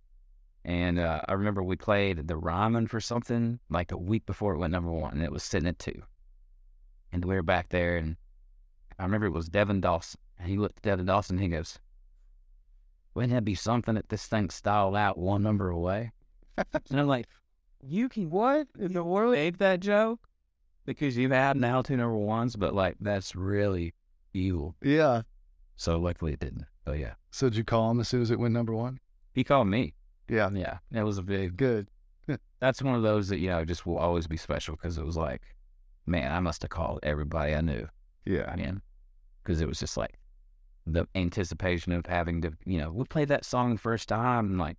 [0.63, 4.60] And uh, I remember we played the Ryman for something like a week before it
[4.60, 6.04] went number one, and it was sitting at two.
[7.12, 8.15] And we were back there, and
[9.00, 10.19] I remember it was Devin Dawson.
[10.38, 11.80] And he looked at Devin Dawson and he goes,
[13.13, 16.12] Wouldn't that be something if this thing styled out one number away?
[16.58, 17.28] and I'm like,
[17.82, 20.19] You can what in the world ape that joke?
[20.86, 23.93] Because you've had now two number ones, but like that's really
[24.34, 24.76] evil.
[24.82, 25.24] Yeah.
[25.76, 26.65] So luckily it didn't.
[26.86, 27.13] But yeah.
[27.30, 29.00] So did you call him as soon as it went number one?
[29.34, 29.93] He called me.
[30.27, 30.49] Yeah.
[30.53, 31.57] Yeah, it was a big.
[31.57, 31.88] Good.
[32.60, 35.17] That's one of those that you know just will always be special because it was
[35.17, 35.41] like,
[36.05, 37.88] man, I must have called everybody I knew.
[38.25, 38.49] Yeah.
[38.51, 38.81] I mean,
[39.43, 40.17] because it was just like
[40.86, 44.57] the anticipation of having to, you know, we played that song the first time in
[44.57, 44.77] like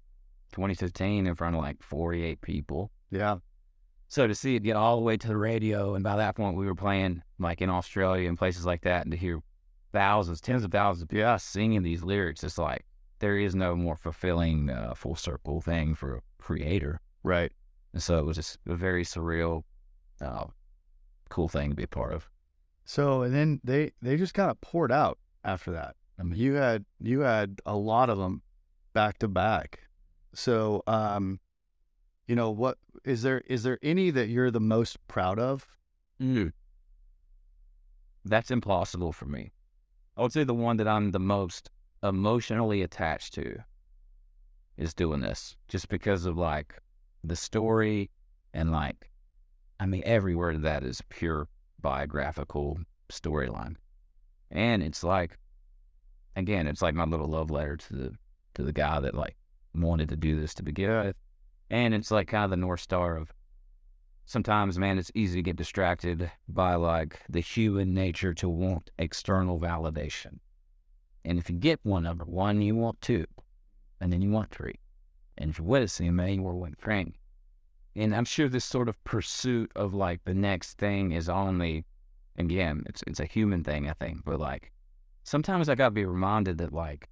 [0.52, 2.90] 2015 in front of like 48 people.
[3.10, 3.36] Yeah.
[4.08, 6.56] So to see it get all the way to the radio, and by that point
[6.56, 9.40] we were playing like in Australia and places like that, and to hear
[9.92, 12.84] thousands, tens of thousands of people singing these lyrics, it's like
[13.22, 17.00] there is no more fulfilling uh, full circle thing for a creator.
[17.22, 17.52] Right.
[17.92, 19.62] And so it was just a very surreal,
[20.20, 20.46] uh,
[21.28, 22.28] cool thing to be a part of.
[22.84, 25.94] So and then they they just kind of poured out after that.
[26.18, 28.42] I mean, you had you had a lot of them
[28.92, 29.78] back to back.
[30.34, 31.38] So, um,
[32.26, 35.68] you know, what is there is there any that you're the most proud of?
[38.24, 39.52] That's impossible for me.
[40.16, 41.70] I would say the one that I'm the most
[42.02, 43.58] emotionally attached to
[44.76, 46.80] is doing this just because of like
[47.22, 48.10] the story
[48.52, 49.10] and like,
[49.78, 51.48] I mean, every word of that is pure
[51.80, 52.78] biographical
[53.10, 53.76] storyline.
[54.50, 55.38] And it's like,
[56.36, 58.12] again, it's like my little love letter to the,
[58.54, 59.36] to the guy that like
[59.74, 61.16] wanted to do this to begin with.
[61.70, 63.32] And it's like kind of the North Star of
[64.26, 69.58] sometimes, man, it's easy to get distracted by like the human nature to want external
[69.58, 70.38] validation.
[71.24, 73.26] And if you get one number one, you want two,
[74.00, 74.80] and then you want three.
[75.38, 77.14] And if you're with a CMA, you want three.
[77.94, 81.84] And I'm sure this sort of pursuit of like the next thing is only,
[82.36, 84.24] again, it's it's a human thing, I think.
[84.24, 84.72] But like,
[85.24, 87.08] sometimes I gotta be reminded that like,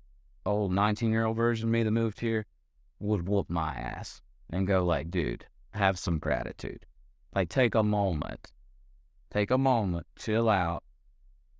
[0.46, 2.46] old 19 year old version of me that moved here
[2.98, 6.84] would whoop my ass and go like, dude, have some gratitude.
[7.34, 8.50] Like, take a moment,
[9.30, 10.82] take a moment, chill out,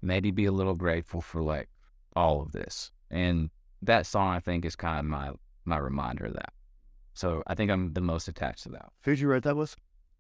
[0.03, 1.69] maybe be a little grateful for like
[2.17, 2.91] all of this.
[3.11, 3.51] And
[3.83, 5.31] that song, I think, is kind of my
[5.65, 6.53] my reminder of that.
[7.15, 8.91] So I think I'm the most attached to that.
[9.05, 9.77] Who'd you write that with?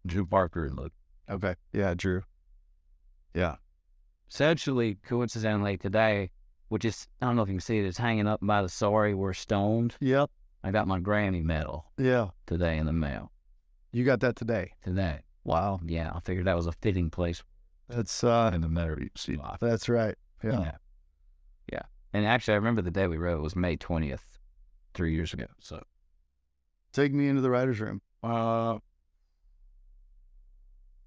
[0.07, 0.92] Drew Parker and Luke.
[1.31, 1.55] Okay.
[1.72, 2.22] Yeah, Drew.
[3.35, 3.57] Yeah.
[4.31, 6.31] Essentially, coincidentally, today,
[6.68, 8.68] which is I don't know if you can see it, it's hanging up by the
[8.68, 9.96] Sorry We're Stoned.
[10.00, 10.31] Yep.
[10.62, 12.29] I got my Grammy medal Yeah.
[12.46, 13.33] today in the mail.
[13.92, 14.72] You got that today.
[14.85, 15.20] Today.
[15.42, 15.81] Wow.
[15.85, 17.42] Yeah, I figured that was a fitting place
[17.88, 19.59] That's uh in the matter see life.
[19.61, 20.14] that's right.
[20.44, 20.61] Yeah.
[20.61, 20.72] yeah.
[22.12, 24.38] And actually I remember the day we wrote it was May twentieth,
[24.94, 25.46] three years ago.
[25.61, 25.83] So
[26.92, 28.01] Take me into the writer's room.
[28.23, 28.79] uh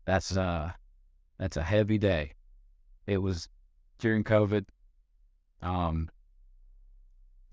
[0.05, 0.71] that's uh
[1.37, 2.33] that's a heavy day.
[3.07, 3.49] It was
[3.99, 4.65] during COVID.
[5.61, 6.09] Um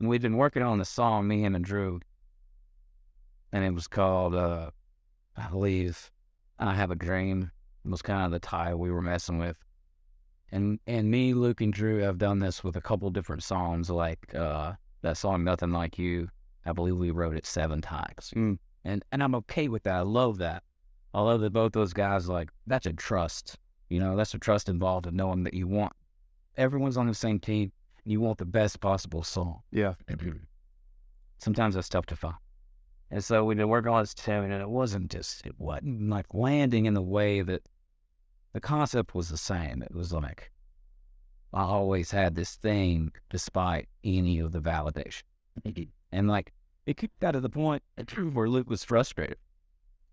[0.00, 2.00] we'd been working on the song, me, him and Drew.
[3.52, 4.70] And it was called uh
[5.36, 6.10] I believe
[6.58, 7.50] I Have a Dream
[7.84, 9.56] It was kind of the title we were messing with.
[10.52, 14.34] And and me, Luke, and Drew have done this with a couple different songs, like
[14.34, 16.28] uh, that song "Nothing Like You."
[16.66, 18.58] I believe we wrote it seven times, Mm.
[18.84, 19.94] and and I'm okay with that.
[19.94, 20.62] I love that.
[21.14, 23.58] I love that both those guys like that's a trust.
[23.88, 25.92] You know, that's a trust involved in knowing that you want
[26.56, 27.72] everyone's on the same team
[28.04, 29.60] and you want the best possible song.
[29.72, 29.94] Yeah.
[31.38, 32.36] Sometimes that's tough to find.
[33.10, 36.26] And so we've been working on this tune, and it wasn't just, it wasn't like
[36.32, 37.62] landing in the way that
[38.52, 39.82] the concept was the same.
[39.82, 40.50] It was like,
[41.52, 45.22] I always had this thing despite any of the validation.
[46.12, 46.52] And like,
[46.86, 47.84] it got to the point
[48.32, 49.36] where Luke was frustrated.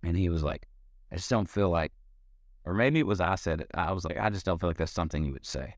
[0.04, 0.68] And he was like,
[1.12, 1.92] I just don't feel like,
[2.66, 3.72] or maybe it was I said it.
[3.74, 5.74] I was like, I just don't feel like that's something you would say.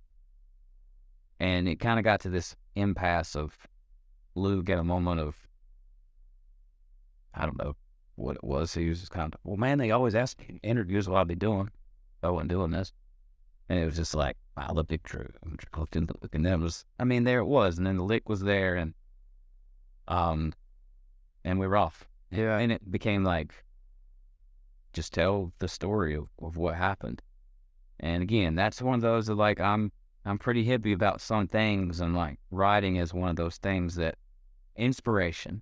[1.40, 3.58] And it kind of got to this impasse of
[4.36, 5.38] Luke at a moment of,
[7.34, 7.78] I don't know
[8.16, 8.74] what it was.
[8.74, 11.36] He was just kind of, well, man, they always ask me interviews what I'd be
[11.36, 11.70] doing.
[12.24, 12.92] I wasn't doing this.
[13.70, 16.86] And it was just like, at Drew, and Drew looked into Luke, and then was,
[17.00, 17.78] I mean, there it was.
[17.78, 18.94] And then the lick was there, and,
[20.08, 20.54] um,
[21.44, 22.08] and we were off.
[22.32, 22.58] Yeah.
[22.58, 23.54] And it became like,
[24.94, 27.22] just tell the story of, of what happened.
[28.00, 29.92] And again, that's one of those that like I'm
[30.26, 34.16] I'm pretty hippie about some things and like writing is one of those things that
[34.76, 35.62] inspiration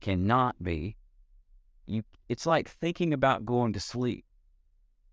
[0.00, 0.96] cannot be
[1.86, 4.24] you it's like thinking about going to sleep.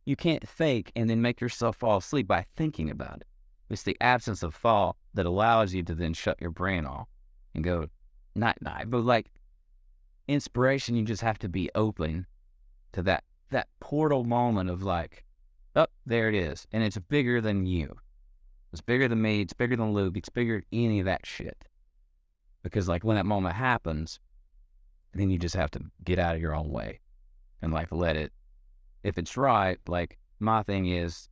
[0.06, 3.28] You can't fake and then make yourself fall asleep by thinking about it.
[3.70, 7.08] It's the absence of thought that allows you to then shut your brain off
[7.56, 7.88] and go
[8.36, 8.90] night night.
[8.90, 9.32] But like
[10.28, 12.26] inspiration, you just have to be open
[12.92, 15.24] to that that portal moment of like,
[15.76, 17.96] oh, there it is, and it's bigger than you.
[18.72, 19.42] It's bigger than me.
[19.42, 20.18] It's bigger than Luke.
[20.18, 21.66] It's bigger than any of that shit.
[22.64, 24.20] Because like when that moment happens,
[25.14, 27.00] then you just have to get out of your own way
[27.62, 28.32] and like let it.
[29.04, 31.30] If it's right, like my thing is,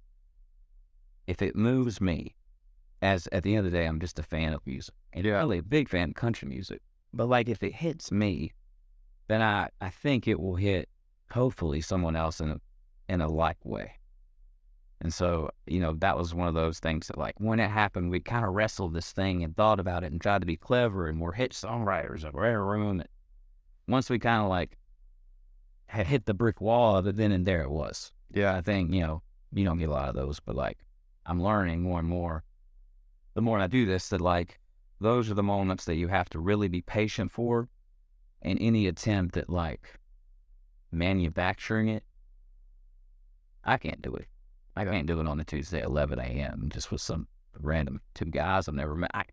[1.27, 2.35] if it moves me,
[3.01, 5.39] as at the end of the day, I'm just a fan of music and Yeah.
[5.39, 6.81] really a big fan of country music.
[7.13, 8.51] But like if it hits me,
[9.27, 10.89] then I, I think it will hit
[11.31, 12.61] hopefully someone else in a
[13.07, 13.93] in a like way.
[15.01, 18.11] And so, you know, that was one of those things that like when it happened,
[18.11, 21.07] we kind of wrestled this thing and thought about it and tried to be clever
[21.07, 23.03] and we're hit songwriters of Rare Room.
[23.87, 24.77] Once we kind of like
[25.91, 28.13] had hit the brick wall of it, then and there it was.
[28.33, 28.55] Yeah.
[28.55, 30.77] I think, you know, you don't get a lot of those, but like
[31.25, 32.45] I'm learning more and more.
[33.33, 34.57] The more I do this, that like
[35.01, 37.67] those are the moments that you have to really be patient for.
[38.41, 39.99] And any attempt at like
[40.93, 42.03] manufacturing it,
[43.65, 44.27] I can't do it.
[44.77, 46.69] I can't do it on a Tuesday at 11 a.m.
[46.71, 47.27] just with some
[47.59, 49.11] random two guys I've never met.
[49.13, 49.25] I,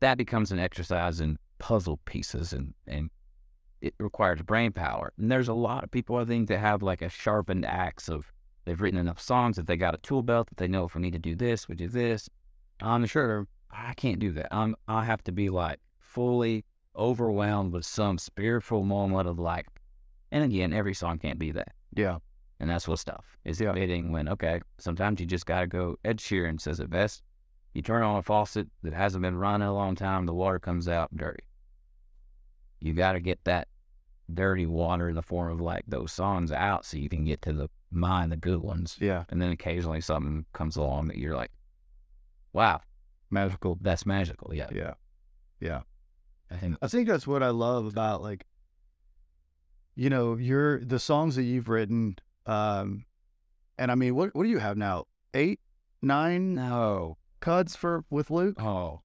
[0.00, 3.10] that becomes an exercise in puzzle pieces and, and
[3.84, 5.12] it requires brain power.
[5.18, 8.32] And there's a lot of people, I think, that have like a sharpened axe of
[8.64, 11.02] they've written enough songs that they got a tool belt that they know if we
[11.02, 12.30] need to do this, we do this.
[12.80, 14.48] I'm sure I can't do that.
[14.50, 16.64] I'm, I have to be like fully
[16.96, 19.66] overwhelmed with some spiritual moment of like,
[20.32, 21.72] and again, every song can't be that.
[21.94, 22.18] Yeah.
[22.60, 23.36] And that's what's tough.
[23.44, 23.68] Is yeah.
[23.68, 25.96] admitting when, okay, sometimes you just got to go.
[26.04, 27.22] Ed Sheeran says it best.
[27.74, 30.88] You turn on a faucet that hasn't been running a long time, the water comes
[30.88, 31.42] out dirty.
[32.80, 33.68] You got to get that
[34.32, 37.52] dirty water in the form of like those songs out so you can get to
[37.52, 38.96] the mine the good ones.
[39.00, 39.24] Yeah.
[39.28, 41.50] And then occasionally something comes along that you're like,
[42.52, 42.80] wow,
[43.30, 43.78] magical.
[43.80, 44.54] That's magical.
[44.54, 44.68] Yeah.
[44.72, 44.94] Yeah.
[45.60, 45.80] Yeah.
[46.50, 48.46] I think, I think that's what I love about like,
[49.94, 53.06] you know, your the songs that you've written um,
[53.78, 55.04] and I mean, what what do you have now?
[55.32, 55.60] Eight,
[56.02, 58.60] nine no cuts for with Luke?
[58.62, 59.02] Oh,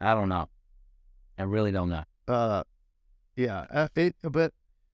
[0.00, 0.48] I don't know.
[1.38, 2.04] I really don't know.
[2.26, 2.64] Uh,
[3.40, 3.66] yeah.
[3.70, 4.52] Uh, it, but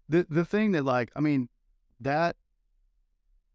[0.09, 1.49] the the thing that like, I mean,
[2.01, 2.37] that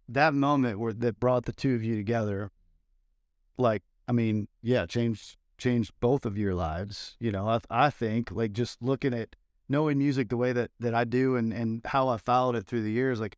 [0.10, 2.52] that moment where that brought the two of you together,
[3.58, 7.16] like, I mean, yeah, changed changed both of your lives.
[7.20, 9.36] You know, I I think like just looking at
[9.70, 12.84] knowing music the way that that I do and and how I followed it through
[12.84, 13.38] the years, like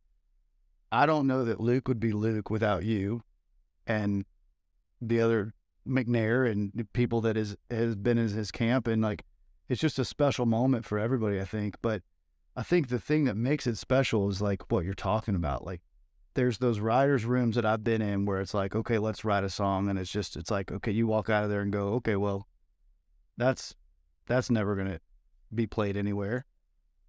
[0.90, 3.22] I don't know that Luke would be Luke without you
[3.86, 4.24] and
[5.00, 5.54] the other
[5.86, 9.24] McNair and people that is has been in his camp and like
[9.68, 12.02] it's just a special moment for everybody I think but
[12.56, 15.80] I think the thing that makes it special is like what you're talking about like
[16.34, 19.50] there's those writers rooms that I've been in where it's like okay let's write a
[19.50, 22.16] song and it's just it's like okay you walk out of there and go okay
[22.16, 22.46] well
[23.36, 23.74] that's
[24.26, 25.00] that's never going to
[25.54, 26.46] be played anywhere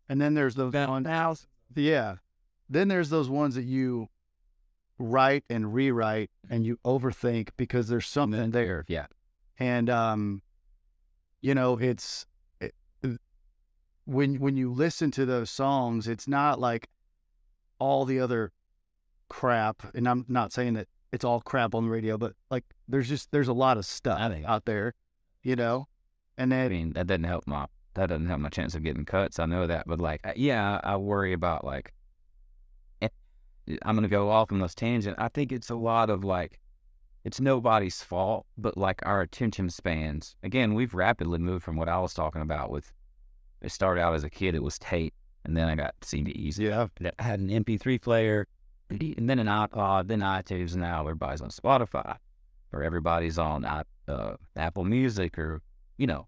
[0.07, 2.15] and then there's those house yeah
[2.69, 4.09] then there's those ones that you
[4.97, 8.85] write and rewrite and you overthink because there's something there.
[8.87, 9.07] Yeah.
[9.59, 10.41] And um
[11.41, 12.25] you know, it's it,
[14.05, 16.87] when when you listen to those songs, it's not like
[17.79, 18.51] all the other
[19.27, 23.09] crap and I'm not saying that it's all crap on the radio, but like there's
[23.09, 24.93] just there's a lot of stuff out there,
[25.43, 25.87] you know.
[26.37, 29.05] And then I mean, that doesn't help my that doesn't help my chance of getting
[29.05, 29.39] cuts.
[29.39, 31.93] I know that, but like, yeah, I worry about like
[33.01, 33.07] eh,
[33.83, 35.15] I'm gonna go off on this tangent.
[35.17, 36.59] I think it's a lot of like,
[37.23, 40.35] it's nobody's fault, but like our attention spans.
[40.43, 42.69] Again, we've rapidly moved from what I was talking about.
[42.69, 42.91] With
[43.65, 46.57] it started out as a kid, it was tape, and then I got CDs.
[46.57, 46.87] Yeah,
[47.19, 48.47] I had an MP3 player,
[48.89, 50.75] and then an iPod, then iTunes.
[50.75, 52.17] Now everybody's on Spotify,
[52.71, 55.61] or everybody's on uh, Apple Music, or
[55.97, 56.27] you know,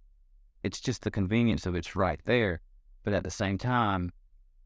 [0.63, 2.61] it's just the convenience of it's right there.
[3.03, 4.11] But at the same time,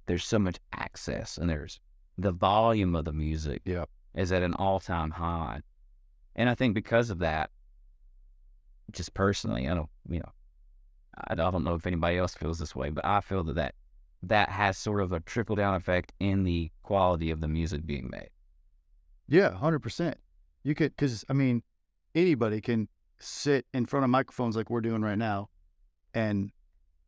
[0.08, 1.80] there's so much access, and there's
[2.18, 3.90] the volume of the music yep.
[4.16, 5.62] is at an all time high.
[6.36, 7.50] And I think because of that,
[8.92, 10.32] just personally, I don't, you know,
[11.28, 13.76] I don't know if anybody else feels this way, but I feel that that,
[14.24, 18.10] that has sort of a trickle down effect in the quality of the music being
[18.10, 18.30] made.
[19.28, 20.16] Yeah, 100%.
[20.64, 21.64] You could, because I mean,
[22.16, 22.88] anybody can
[23.20, 25.50] sit in front of microphones like we're doing right now
[26.14, 26.52] and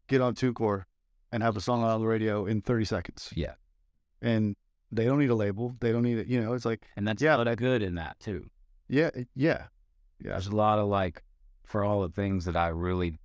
[0.07, 0.83] get on TuneCore
[1.31, 3.33] and have a song on the radio in 30 seconds.
[3.35, 3.53] Yeah.
[4.21, 4.55] And
[4.91, 5.75] they don't need a label.
[5.79, 6.27] They don't need it.
[6.27, 8.49] You know, it's like, and that's yeah, that's good in that too.
[8.87, 9.65] Yeah, yeah,
[10.19, 10.31] yeah.
[10.31, 11.23] There's a lot of like,
[11.65, 13.17] for all the things that I really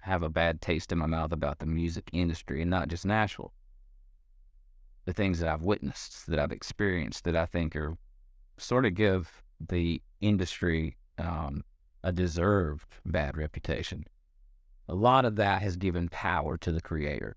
[0.00, 3.52] have a bad taste in my mouth about the music industry, and not just Nashville.
[5.04, 7.96] The things that I've witnessed, that I've experienced, that I think are
[8.58, 11.64] sort of give the industry um,
[12.02, 14.04] a deserved bad reputation.
[14.88, 17.36] A lot of that has given power to the creator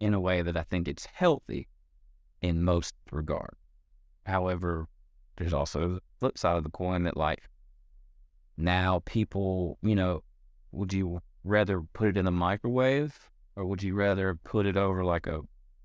[0.00, 1.68] in a way that I think it's healthy
[2.40, 3.54] in most regard.
[4.26, 4.86] However,
[5.36, 7.48] there's also the flip side of the coin that like
[8.56, 10.22] now people, you know,
[10.72, 13.18] would you rather put it in the microwave
[13.56, 15.40] or would you rather put it over like a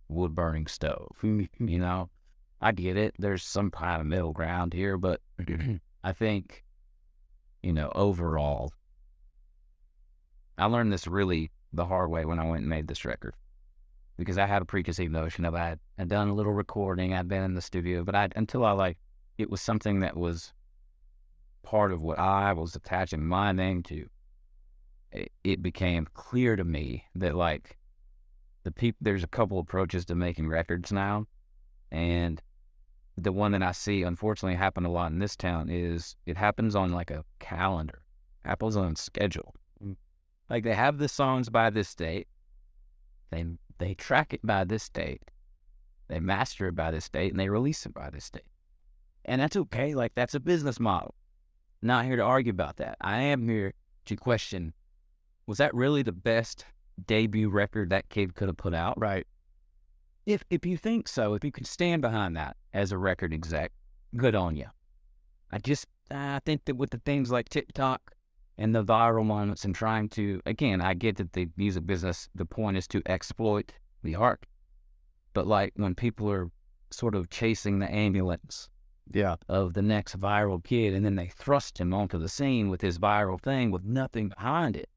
[0.07, 1.15] wood burning stove?
[1.23, 2.09] you know,
[2.61, 3.15] I get it.
[3.17, 5.21] There's some kind of middle ground here, but
[6.03, 6.63] I think,
[7.61, 8.71] you know, overall,
[10.57, 13.33] I learned this really the hard way when I went and made this record.
[14.17, 17.43] because I had a preconceived notion of I had, done a little recording, I'd been
[17.43, 18.97] in the studio, but I until I like
[19.37, 20.53] it was something that was
[21.63, 24.07] part of what I was attaching my name to.
[25.43, 27.77] It, became clear to me that like
[28.63, 31.27] the people, there's a couple approaches to making records now,
[31.91, 32.41] and
[33.17, 36.75] the one that I see unfortunately happen a lot in this town is it happens
[36.75, 38.01] on like a calendar,
[38.43, 39.53] happens on schedule.
[39.83, 39.97] Mm.
[40.49, 42.27] Like they have the songs by this date,
[43.29, 43.45] they
[43.77, 45.29] they track it by this date,
[46.07, 48.43] they master it by this date, and they release it by this date.
[49.25, 49.93] And that's okay.
[49.93, 51.13] Like that's a business model.
[51.81, 52.97] Not here to argue about that.
[53.01, 53.73] I am here
[54.05, 54.73] to question:
[55.45, 56.65] Was that really the best
[57.05, 58.99] debut record that kid could have put out?
[58.99, 59.25] Right.
[60.25, 63.71] If if you think so, if you can stand behind that as a record exec,
[64.15, 64.67] good on you.
[65.51, 68.11] I just I think that with the things like TikTok
[68.57, 72.45] and the viral moments and trying to again, I get that the music business the
[72.45, 74.45] point is to exploit the art.
[75.33, 76.49] But like when people are
[76.91, 78.69] sort of chasing the ambulance
[79.11, 79.35] Yeah.
[79.49, 82.97] of the next viral kid and then they thrust him onto the scene with his
[82.99, 84.87] viral thing with nothing behind it.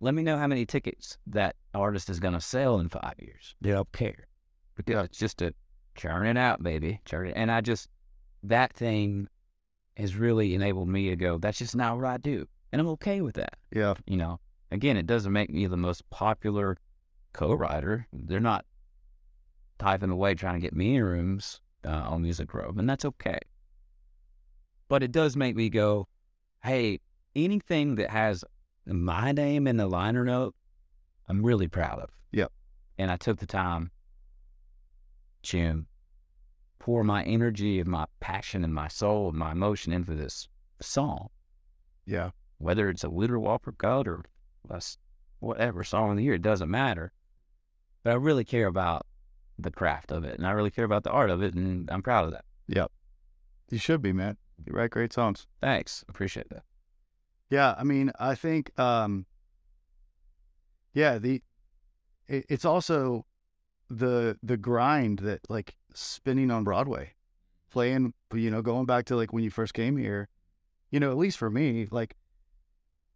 [0.00, 3.54] Let me know how many tickets that artist is going to sell in five years.
[3.60, 4.26] They don't care.
[4.76, 5.52] Because it's just a
[5.94, 7.00] churn it out, baby.
[7.04, 7.34] Churn it.
[7.36, 7.88] And I just,
[8.42, 9.28] that thing
[9.96, 12.46] has really enabled me to go, that's just not what I do.
[12.72, 13.58] And I'm okay with that.
[13.74, 13.94] Yeah.
[14.06, 14.40] You know,
[14.70, 16.78] again, it doesn't make me the most popular
[17.32, 18.06] co-writer.
[18.12, 18.64] They're not
[19.78, 23.38] typing away trying to get me in rooms uh, on Music Row, and that's okay.
[24.88, 26.08] But it does make me go,
[26.62, 27.00] hey,
[27.34, 28.44] anything that has
[28.86, 30.54] my name in the liner note,
[31.28, 32.10] I'm really proud of.
[32.32, 32.50] Yep.
[32.98, 33.90] And I took the time
[35.44, 35.84] to
[36.78, 40.48] pour my energy and my passion and my soul and my emotion into this
[40.80, 41.28] song
[42.06, 42.30] Yeah.
[42.58, 44.24] whether it's a Wheeler Walker Cut or
[44.68, 44.98] a s-
[45.38, 47.12] whatever song of the year, it doesn't matter.
[48.02, 49.06] But I really care about
[49.58, 52.02] the craft of it, and I really care about the art of it, and I'm
[52.02, 52.44] proud of that.
[52.68, 52.90] Yep.
[53.70, 54.36] You should be, man.
[54.64, 55.46] You write great songs.
[55.60, 56.64] Thanks, appreciate that.
[57.50, 59.26] Yeah, I mean, I think, um,
[60.94, 61.42] yeah, the
[62.28, 63.26] it, it's also
[63.88, 67.14] the the grind that like spinning on Broadway,
[67.70, 70.28] playing, you know, going back to like when you first came here,
[70.90, 72.16] you know, at least for me, like,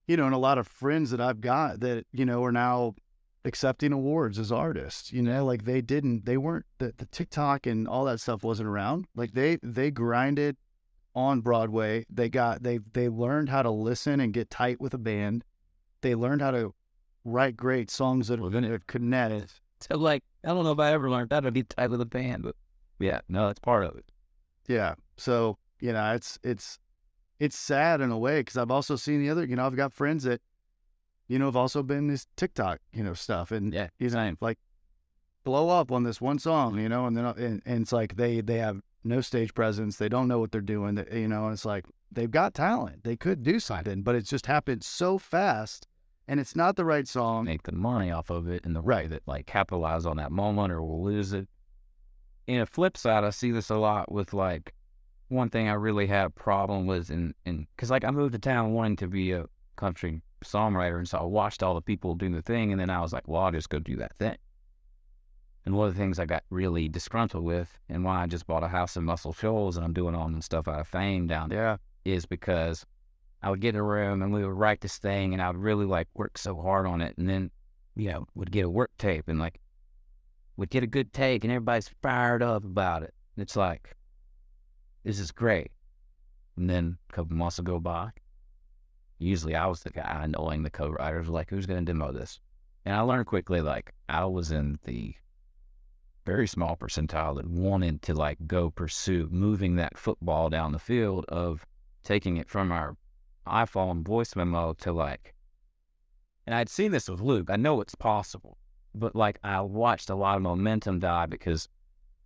[0.09, 2.97] you know, and a lot of friends that I've got that you know are now
[3.45, 5.13] accepting awards as artists.
[5.13, 8.69] You know, like they didn't, they weren't the the TikTok and all that stuff wasn't
[8.69, 9.07] around.
[9.15, 10.57] Like they they grinded
[11.15, 12.05] on Broadway.
[12.11, 15.45] They got they they learned how to listen and get tight with a band.
[16.01, 16.75] They learned how to
[17.25, 19.61] write great songs that Well, then are connect.
[19.81, 22.07] So, like, I don't know if I ever learned that to be tight with a
[22.07, 22.57] band, but
[22.99, 24.07] yeah, no, it's part of it.
[24.67, 24.95] Yeah.
[25.19, 26.79] So you know, it's it's
[27.39, 29.45] it's sad in a way because I've also seen the other.
[29.45, 30.41] You know, I've got friends that
[31.29, 34.59] you know have also been this TikTok you know stuff and Yeah, he's like
[35.45, 38.41] blow up on this one song, you know, and then and, and it's like they
[38.41, 41.53] they have no stage presence, they don't know what they're doing, that- you know, and
[41.53, 45.87] it's like they've got talent, they could do something, but it's just happened so fast,
[46.27, 47.45] and it's not the right song.
[47.45, 50.73] Make the money off of it in the right that like capitalize on that moment
[50.73, 51.49] or we'll lose it.
[52.47, 54.75] In a flip side, I see this a lot with like
[55.29, 58.39] one thing I really had a problem was in in because like I moved to
[58.39, 59.47] town wanting to be a
[59.77, 63.01] country songwriter, and so I watched all the people do the thing, and then I
[63.01, 64.37] was like, well, I'll just go do that thing.
[65.65, 68.63] And one of the things I got really disgruntled with, and why I just bought
[68.63, 71.49] a house in Muscle Shoals and I'm doing all the stuff out of fame down
[71.49, 72.85] there is because
[73.43, 75.59] I would get in a room and we would write this thing, and I would
[75.59, 77.51] really like work so hard on it, and then
[77.95, 79.61] you know would get a work tape and like
[80.57, 83.15] would get a good take, and everybody's fired up about it.
[83.37, 83.97] And It's like
[85.03, 85.73] this is great,
[86.57, 88.11] and then a couple months will go by.
[89.19, 92.41] Usually, I was the guy annoying the co-writers, like who's going to demo this,
[92.85, 95.15] and I learned quickly like I was in the
[96.25, 101.25] very small percentile that wanted to like go pursue moving that football down the field
[101.29, 101.67] of
[102.03, 102.97] taking it from our
[103.47, 105.35] iPhone voice memo to like,
[106.47, 107.51] and I'd seen this with Luke.
[107.51, 108.59] I know it's possible,
[108.95, 111.69] but like I watched a lot of momentum die because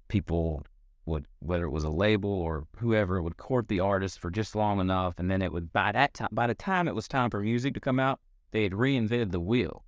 [0.08, 0.64] people
[1.06, 4.78] would, whether it was a label or whoever, would court the artist for just long
[4.80, 7.40] enough, and then it would by that time, by the time it was time for
[7.40, 8.20] music to come out,
[8.50, 9.84] they had reinvented the wheel,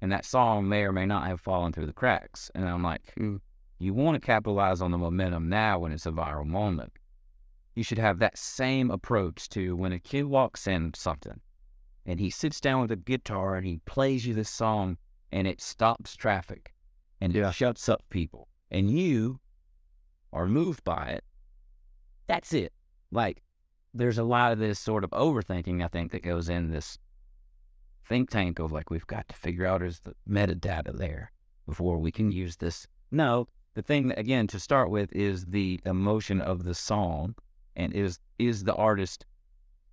[0.00, 2.50] and that song may or may not have fallen through the cracks.
[2.54, 3.36] And I'm like, Hmm.
[3.78, 6.92] you want to capitalize on the momentum now when it's a viral moment
[7.76, 11.40] you should have that same approach to when a kid walks in something
[12.04, 14.96] and he sits down with a guitar and he plays you this song
[15.30, 16.74] and it stops traffic
[17.20, 17.50] and Yeah.
[17.50, 19.38] it shuts up people and you
[20.32, 21.24] are moved by it.
[22.26, 22.72] That's it.
[23.12, 23.42] Like
[23.94, 26.98] there's a lot of this sort of overthinking, I think, that goes in this
[28.08, 31.32] think tank of like we've got to figure out is the metadata there.
[31.66, 32.86] before we can use this.
[33.10, 37.34] No, the thing again to start with is the emotion of the song,
[37.76, 39.26] and is is the artist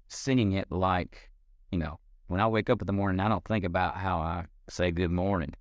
[0.08, 1.30] singing it like
[1.72, 4.46] you know when I wake up in the morning, I don't think about how I
[4.70, 5.54] say good morning.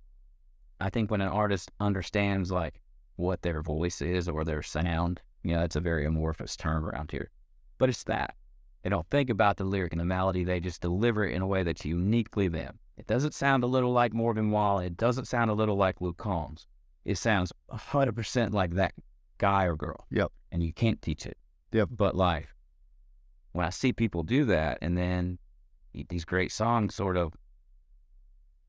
[0.79, 2.81] I think when an artist understands like
[3.17, 7.11] what their voice is or their sound, you know, it's a very amorphous term around
[7.11, 7.29] here,
[7.77, 8.35] but it's that.
[8.85, 10.43] They don't think about the lyric and the melody.
[10.43, 12.77] They just deliver it in a way that's uniquely them.
[12.97, 14.85] It doesn't sound a little like Morgan Wallen.
[14.85, 16.67] It doesn't sound a little like Luke Combs.
[17.03, 18.93] It sounds 100% like that
[19.39, 20.05] guy or girl.
[20.11, 20.31] Yep.
[20.51, 21.35] And you can't teach it.
[21.71, 21.89] Yep.
[21.97, 22.47] But like,
[23.53, 25.39] when I see people do that and then
[26.07, 27.33] these great songs sort of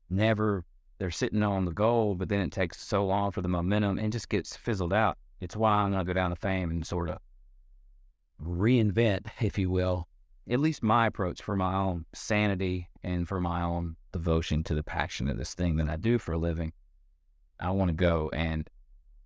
[0.09, 0.65] never
[0.97, 4.11] they're sitting on the goal, but then it takes so long for the momentum and
[4.11, 5.15] just gets fizzled out.
[5.39, 7.19] It's why I'm gonna go down to fame and sort of
[8.41, 10.07] reinvent, if you will,
[10.49, 14.83] at least my approach for my own sanity and for my own devotion to the
[14.83, 16.73] passion of this thing that I do for a living.
[17.59, 18.69] I want to go and,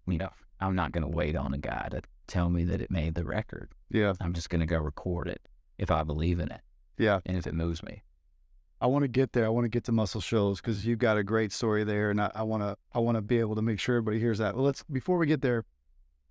[0.08, 2.92] you know, I'm not going to wait on a guy to tell me that it
[2.92, 3.70] made the record.
[3.90, 4.14] Yeah.
[4.22, 5.42] I'm just going to go record it
[5.78, 6.62] if I believe in it.
[6.98, 7.20] Yeah.
[7.26, 8.04] And if it moves me.
[8.82, 9.46] I want to get there.
[9.46, 12.20] I want to get to Muscle Shoals because you've got a great story there, and
[12.20, 14.56] I, I want to I want to be able to make sure everybody hears that.
[14.56, 15.66] Well, let's before we get there,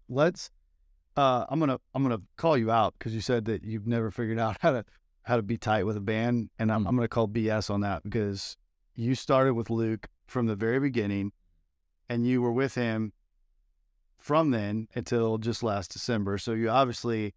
[0.09, 0.51] let's.
[1.17, 4.39] Uh, I'm gonna I'm gonna call you out because you said that you've never figured
[4.39, 4.85] out how to
[5.23, 8.03] how to be tight with a band, and I'm I'm gonna call BS on that
[8.03, 8.57] because
[8.95, 11.33] you started with Luke from the very beginning,
[12.09, 13.13] and you were with him
[14.19, 16.39] from then until just last December.
[16.39, 17.35] So you obviously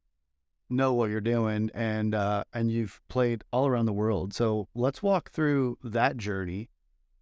[0.70, 4.34] know what you're doing and uh, and you've played all around the world.
[4.34, 6.70] So let's walk through that journey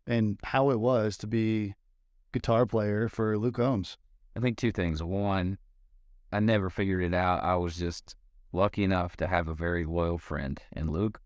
[0.08, 1.76] and how it was to be
[2.32, 3.98] guitar player for Luke Combs.
[4.36, 5.04] I think two things.
[5.04, 5.58] One,
[6.32, 7.44] I never figured it out.
[7.44, 8.16] I was just
[8.54, 11.20] lucky enough to have a very loyal friend in Luke,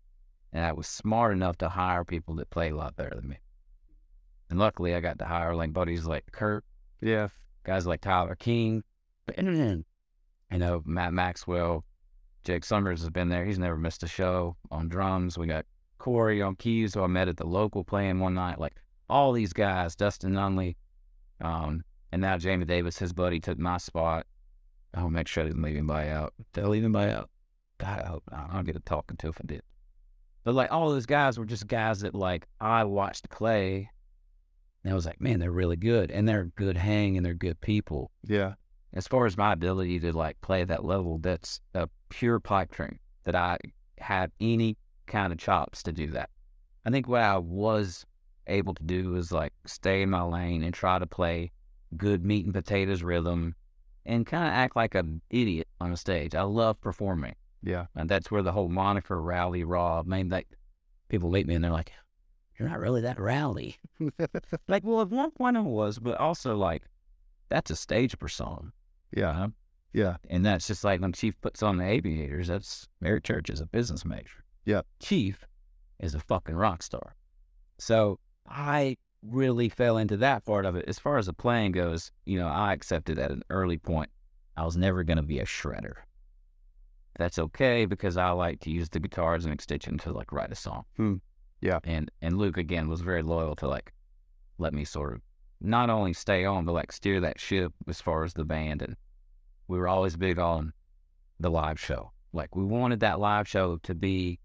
[0.52, 3.38] and I was smart enough to hire people that play a lot better than me.
[4.50, 6.64] And luckily, I got to hire like buddies like Kurt,
[7.00, 7.28] Yeah.
[7.64, 8.82] guys like Tyler King,
[9.38, 9.84] you
[10.50, 11.84] know Matt Maxwell,
[12.44, 13.44] Jake Summers has been there.
[13.44, 15.36] He's never missed a show on drums.
[15.36, 15.66] We got
[15.98, 18.60] Corey on keys, who I met at the local playing one night.
[18.60, 18.74] Like
[19.10, 20.76] all these guys, Dustin Nunley,
[21.40, 21.82] um,
[22.12, 24.26] and now Jamie Davis, his buddy, took my spot.
[24.96, 26.32] I'll make sure I didn't leave anybody out.
[26.52, 27.28] Did I leave anybody out?
[27.78, 28.48] God, I hope not.
[28.52, 29.62] I'll get a talking to if I did.
[30.42, 33.90] But like all those guys were just guys that like I watched play,
[34.82, 37.60] and I was like, man, they're really good, and they're good hang, and they're good
[37.60, 38.54] people Yeah.
[38.94, 42.98] as far as my ability to like play that level, that's a pure pipe dream
[43.24, 43.58] that I
[43.98, 44.76] had any
[45.06, 46.30] kind of chops to do that.
[46.84, 48.06] I think what I was
[48.46, 51.50] able to do was like stay in my lane and try to play
[51.96, 53.54] good meat and potatoes rhythm
[54.06, 56.34] and kind of act like an idiot on a stage.
[56.34, 57.34] I love performing.
[57.62, 57.86] Yeah.
[57.94, 60.48] And that's where the whole moniker rowdy Rob, I mean, like
[61.08, 61.92] people meet me and they're like,
[62.58, 63.76] you're not really that rowdy.
[64.68, 66.84] like, well, at one point I was, but also like,
[67.48, 68.72] that's a stage persona.
[69.14, 69.32] Yeah.
[69.32, 69.52] know?
[69.92, 70.16] Yeah.
[70.30, 73.66] And that's just like when Chief puts on the aviators, that's Eric Church is a
[73.66, 74.44] business major.
[74.64, 74.82] Yeah.
[75.00, 75.46] Chief
[75.98, 77.14] is a fucking rock star.
[77.78, 78.96] So I
[79.30, 80.84] really fell into that part of it.
[80.88, 84.10] As far as the playing goes, you know, I accepted at an early point
[84.56, 85.94] I was never going to be a shredder.
[87.18, 90.52] That's okay because I like to use the guitar as an extension to like write
[90.52, 90.84] a song.
[90.96, 91.14] Hmm.
[91.60, 91.80] Yeah.
[91.84, 93.92] And and Luke again was very loyal to like
[94.58, 95.20] let me sort of
[95.60, 98.96] not only stay on but like steer that ship as far as the band and
[99.68, 100.72] we were always big on
[101.40, 102.12] the live show.
[102.32, 104.38] Like we wanted that live show to be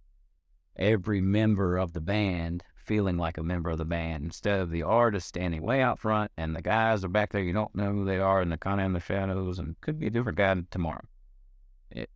[0.78, 4.84] every member of the band feeling like a member of the band instead of the
[4.84, 8.04] artist standing way out front and the guys are back there you don't know who
[8.04, 10.54] they are and they're kind of in the shadows and could be a different guy
[10.70, 11.06] tomorrow.
[11.89, 12.10] It,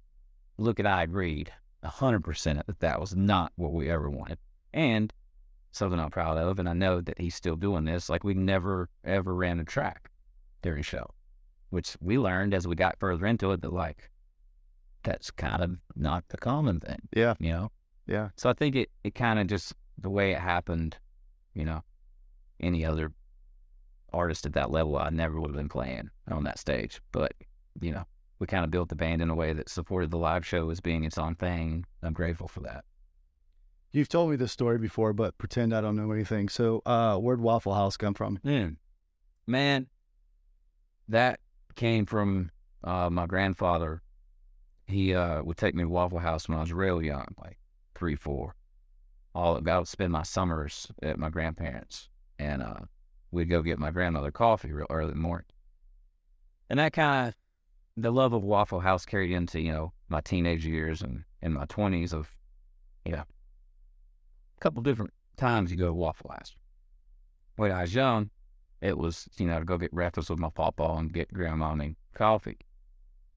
[0.57, 1.49] Luke and I agreed
[1.81, 4.37] a hundred percent that that was not what we ever wanted,
[4.73, 5.13] and
[5.71, 8.09] something I'm proud of, and I know that he's still doing this.
[8.09, 10.11] Like we never ever ran a track
[10.61, 11.07] during show,
[11.69, 14.09] which we learned as we got further into it that like
[15.03, 17.35] that's kind of not the common thing, Yeah.
[17.39, 17.71] you know.
[18.07, 18.29] Yeah.
[18.35, 20.97] So I think it it kind of just the way it happened,
[21.53, 21.83] you know,
[22.59, 23.11] any other
[24.13, 27.01] artist at that level, I never would have been playing on that stage.
[27.11, 27.33] But
[27.81, 28.05] you know,
[28.39, 30.79] we kind of built the band in a way that supported the live show as
[30.79, 31.85] being its own thing.
[32.01, 32.85] I'm grateful for that.
[33.91, 36.49] You've told me this story before, but pretend I don't know anything.
[36.49, 38.39] So, uh, where'd Waffle House come from?
[38.39, 38.75] Mm.
[39.47, 39.87] Man,
[41.07, 41.39] that
[41.75, 42.51] came from
[42.83, 44.01] uh, my grandfather.
[44.85, 47.57] He uh, would take me to Waffle House when I was real young, like
[47.95, 48.55] three, four.
[49.35, 52.09] All I would spend my summers at my grandparents,
[52.39, 52.79] and uh,
[53.31, 55.45] we'd go get my grandmother coffee real early in the morning.
[56.69, 57.35] And that kind of
[57.97, 61.65] the love of Waffle House carried into you know my teenage years and in my
[61.65, 62.29] twenties of
[63.05, 66.55] you know a couple different times you go to Waffle House.
[67.57, 68.29] When I was young,
[68.81, 71.95] it was, you know, to go get breakfast with my papa and get grandma and
[72.13, 72.57] coffee.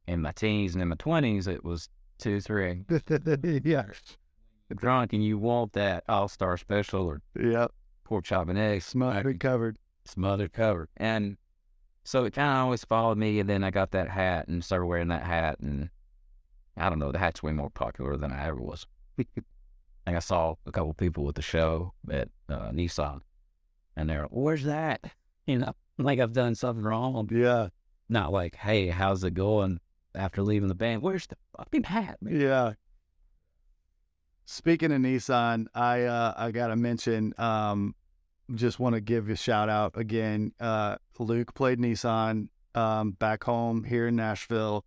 [0.07, 1.88] In my teens and in my 20s, it was
[2.18, 2.84] two, three.
[3.64, 3.84] yeah.
[4.74, 7.68] Drunk and you want that all star special or Yeah.
[8.04, 8.84] pork chop and eggs.
[8.86, 9.78] Smothered covered.
[10.04, 10.88] smothered covered.
[10.96, 11.36] And
[12.04, 13.38] so it kind of always followed me.
[13.40, 15.58] And then I got that hat and started wearing that hat.
[15.60, 15.90] And
[16.76, 18.86] I don't know, the hat's way more popular than I ever was.
[19.18, 23.20] and I saw a couple people at the show at uh, Nissan.
[23.96, 25.00] And they're like, where's that?
[25.46, 27.26] You know, like I've done something wrong.
[27.32, 27.68] Yeah.
[28.10, 29.80] Not like, hey, how's it going
[30.14, 31.00] after leaving the band?
[31.00, 32.38] Where's the fucking hat, man?
[32.38, 32.72] Yeah.
[34.51, 37.94] Speaking of Nissan, I uh I gotta mention, um
[38.55, 40.55] just want to give you a shout out again.
[40.59, 44.86] Uh Luke played Nissan um back home here in Nashville.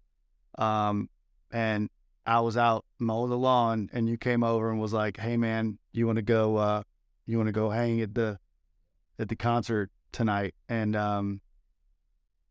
[0.58, 1.10] Um
[1.52, 1.92] and
[2.26, 5.78] I was out mowing the lawn and you came over and was like, Hey man,
[5.92, 6.82] you wanna go uh
[7.28, 8.40] you wanna go hang at the
[9.20, 10.56] at the concert tonight?
[10.70, 11.40] And um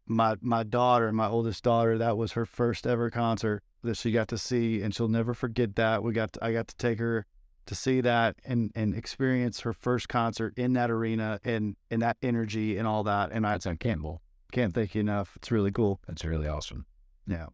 [0.07, 4.29] my my daughter, my oldest daughter, that was her first ever concert that she got
[4.29, 6.03] to see, and she'll never forget that.
[6.03, 7.27] We got to, I got to take her
[7.67, 12.17] to see that and and experience her first concert in that arena and and that
[12.23, 13.31] energy and all that.
[13.33, 14.23] And I That's on Campbell.
[14.53, 15.35] can't thank you enough.
[15.37, 16.01] It's really cool.
[16.07, 16.87] That's really awesome.
[17.27, 17.47] Yeah.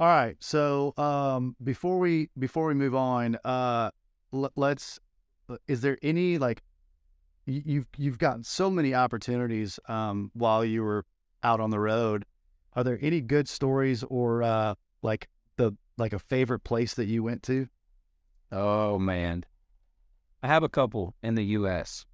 [0.00, 0.36] All right.
[0.38, 3.90] So um, before we before we move on, uh,
[4.32, 5.00] l- let's.
[5.66, 6.62] Is there any like
[7.46, 11.04] you've you've gotten so many opportunities um, while you were
[11.42, 12.26] out on the road?
[12.78, 15.26] Are there any good stories or uh, like
[15.56, 17.66] the like a favorite place that you went to?
[18.52, 19.44] Oh man,
[20.44, 22.06] I have a couple in the U.S.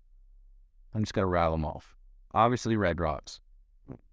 [0.94, 1.94] I'm just gonna rattle them off.
[2.32, 3.40] Obviously, Red Rocks.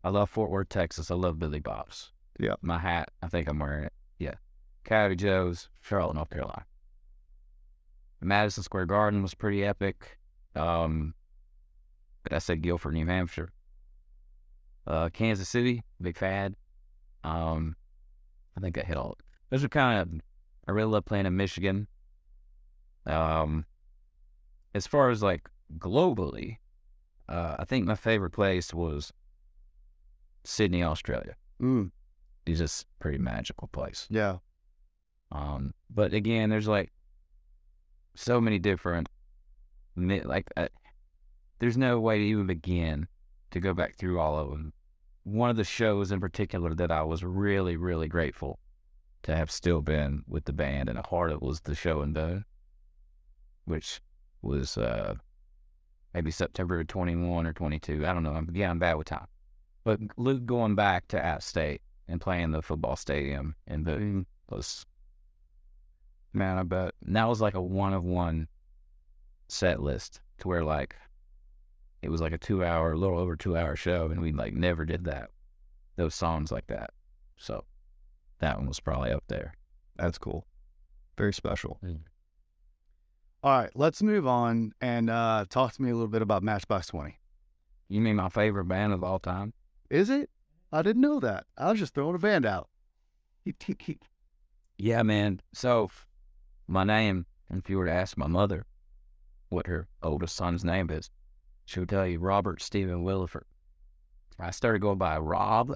[0.04, 1.10] I love Fort Worth, Texas.
[1.10, 2.12] I love Billy Bob's.
[2.38, 2.56] Yeah.
[2.62, 3.12] My hat.
[3.24, 3.94] I think I'm wearing it.
[4.20, 4.36] Yeah.
[4.84, 6.66] Coyote Joe's, Charlotte, North Carolina.
[8.20, 10.18] Madison Square Garden was pretty epic.
[10.54, 11.14] Um,
[12.24, 13.54] but I said Gilford, New Hampshire.
[14.88, 16.56] Uh, Kansas City, big fad.
[17.24, 17.76] Um,
[18.58, 19.18] I think I hit all.
[19.50, 20.22] Those are kind of.
[20.68, 21.88] I really love playing in Michigan.
[23.06, 23.66] Um,
[24.74, 26.58] as far as like globally,
[27.30, 29.12] uh, I think my favorite place was
[30.44, 31.36] Sydney, Australia.
[31.62, 31.92] Mm,
[32.46, 34.08] It's just a pretty magical place.
[34.10, 34.38] yeah.
[35.32, 36.92] Um, but again, there's like
[38.16, 39.08] so many different,
[39.96, 40.68] like, uh,
[41.60, 43.08] there's no way to even begin
[43.52, 44.74] to go back through all of them.
[45.24, 48.60] One of the shows in particular that I was really, really grateful
[49.24, 52.14] to have still been with the band and a part of was the show in
[52.14, 52.46] Boone,
[53.66, 54.02] which
[54.42, 55.16] was uh,
[56.14, 58.06] maybe September 21 or 22.
[58.06, 58.34] I don't know.
[58.34, 59.28] I'm, yeah, I'm bad with time.
[59.84, 64.86] But Luke going back to App State and playing the football stadium in Boone was
[66.34, 66.94] Man, I bet.
[67.06, 68.48] And that was like a one of one
[69.48, 70.96] set list to where like
[72.02, 74.54] it was like a two hour, a little over two hour show, and we like
[74.54, 75.30] never did that.
[75.96, 76.92] Those songs like that.
[77.38, 77.66] So
[78.40, 79.54] that one was probably up there.
[79.98, 80.46] That's cool.
[81.18, 81.78] Very special.
[81.84, 82.00] Mm.
[83.44, 86.88] All right, let's move on and uh, talk to me a little bit about Matchbox
[86.88, 87.20] Twenty.
[87.90, 89.54] You mean my favorite band of all time?
[89.90, 90.30] Is it?
[90.72, 91.46] I didn't know that.
[91.58, 92.70] I was just throwing a band out.
[94.78, 95.42] Yeah, man.
[95.54, 95.92] So
[96.68, 98.66] my name, if you were to ask my mother
[99.50, 101.12] what her oldest son's name is,
[101.72, 103.46] she would tell you Robert Stephen Williford.
[104.38, 105.74] I started going by Rob,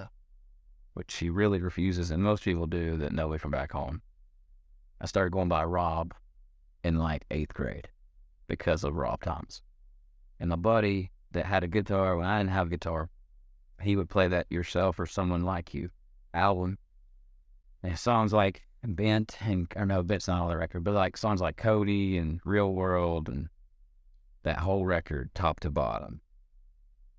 [0.94, 4.02] which she really refuses, and most people do that know me from back home.
[5.00, 6.14] I started going by Rob
[6.84, 7.88] in like eighth grade
[8.48, 9.62] because of Rob Thomas.
[10.38, 13.10] And my buddy that had a guitar when I didn't have a guitar,
[13.82, 15.92] he would play that Yourself or Someone Like You
[16.34, 16.78] album.
[17.84, 21.40] And songs like Bent and or no, Bent's not on the record, but like songs
[21.40, 23.48] like Kody and Real World and
[24.46, 26.22] that whole record, top to bottom.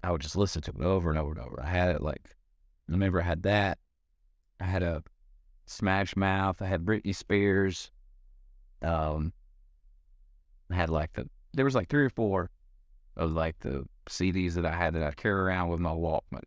[0.03, 1.61] I would just listen to it over and over and over.
[1.63, 2.23] I had it like
[2.89, 3.79] I remember I had that.
[4.61, 5.03] I had a
[5.67, 6.63] Smash Mouth.
[6.63, 7.91] I had Britney Spears.
[8.81, 9.33] Um,
[10.71, 12.51] I had like the there was like three or four
[13.17, 16.45] of like the CDs that I had that I carry around with my Walkman,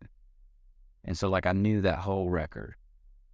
[1.04, 2.74] and so like I knew that whole record.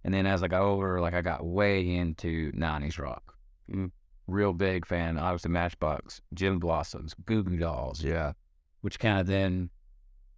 [0.03, 3.35] And then as I got older, like I got way into '90s rock.
[3.71, 3.91] Mm,
[4.27, 5.17] Real big fan.
[5.17, 8.33] Obviously, Matchbox, Gin Blossoms, Goo Goo Dolls, yeah.
[8.81, 9.69] Which kind of then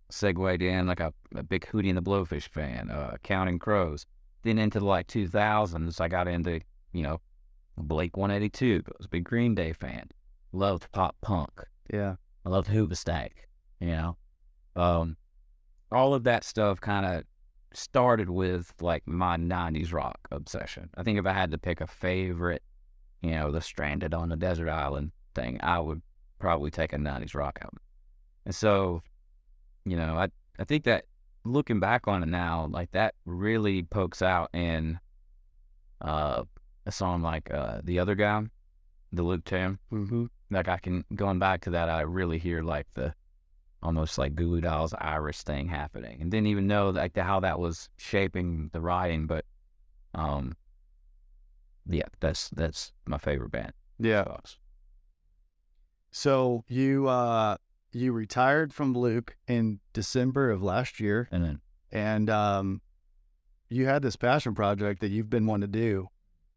[0.10, 4.06] segued in like a, a big Hootie and the Blowfish fan, uh, Counting Crows.
[4.44, 6.62] Then into the like 2000s, I got into
[6.94, 7.20] you know
[7.78, 8.84] Blink 182.
[8.86, 10.10] I was a big Green Day fan.
[10.52, 11.52] Loved pop punk.
[11.92, 12.16] Yeah.
[12.46, 13.32] I loved Hoobastank,
[13.80, 14.18] you know.
[14.76, 15.18] Um,
[15.92, 17.24] all of that stuff kind of
[17.74, 20.90] started with like my 90s rock obsession.
[20.96, 22.64] I think if I had to pick a favorite,
[23.22, 26.02] you know, the Stranded on the Desert Island thing, I would
[26.40, 27.80] probably take a 90s rock album.
[28.46, 29.02] And so
[29.86, 31.06] you know, I I think that
[31.46, 35.00] looking back on it now, like that really pokes out in
[36.02, 36.44] uh,
[36.86, 38.44] a song like uh, "The Other Guy,"
[39.12, 39.80] the Luke Tim.
[39.92, 40.26] Mm-hmm.
[40.52, 43.14] Like I can going back to that, I really hear like the
[43.82, 47.40] almost like Goo Goo Dolls Irish thing happening, and didn't even know like the, how
[47.40, 49.28] that was shaping the writing.
[49.28, 49.46] But
[50.14, 50.56] um,
[51.88, 53.74] yeah, that's that's my favorite band.
[54.00, 54.24] Yeah.
[54.24, 54.58] Dogs.
[56.12, 57.58] So you uh
[57.92, 61.62] you retired from Luke in December of last year, And then
[61.92, 62.82] and um,
[63.68, 66.10] you had this passion project that you've been wanting to do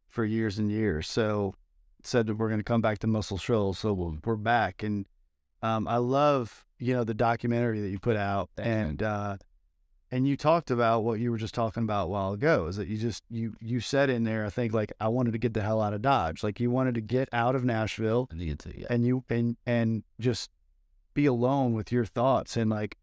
[0.09, 1.09] for years and years.
[1.09, 1.55] So
[2.03, 3.79] said that we're going to come back to Muscle Shoals.
[3.79, 5.07] So we'll, we're back, and
[5.62, 9.37] um, I love you know the documentary that you put out, Thanks, and uh,
[10.13, 12.67] and you talked about what you were just talking about a while ago.
[12.67, 14.45] Is that you just you you said in there?
[14.45, 16.45] I think like I wanted to get the hell out of Dodge.
[16.45, 18.87] Like you wanted to get out of Nashville I need to yeah.
[18.91, 20.51] and you and and just
[21.15, 22.99] be alone with your thoughts and like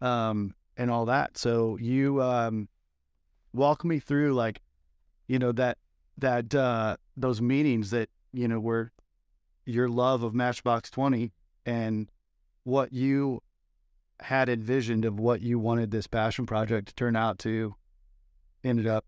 [0.00, 2.68] um and all that so you um
[3.52, 4.60] walk me through like
[5.28, 5.78] you know that
[6.18, 8.90] that uh those meetings that you know were
[9.64, 11.32] your love of matchbox 20
[11.66, 12.10] and
[12.64, 13.40] what you
[14.22, 17.74] had envisioned of what you wanted this passion project to turn out to
[18.64, 19.04] ended up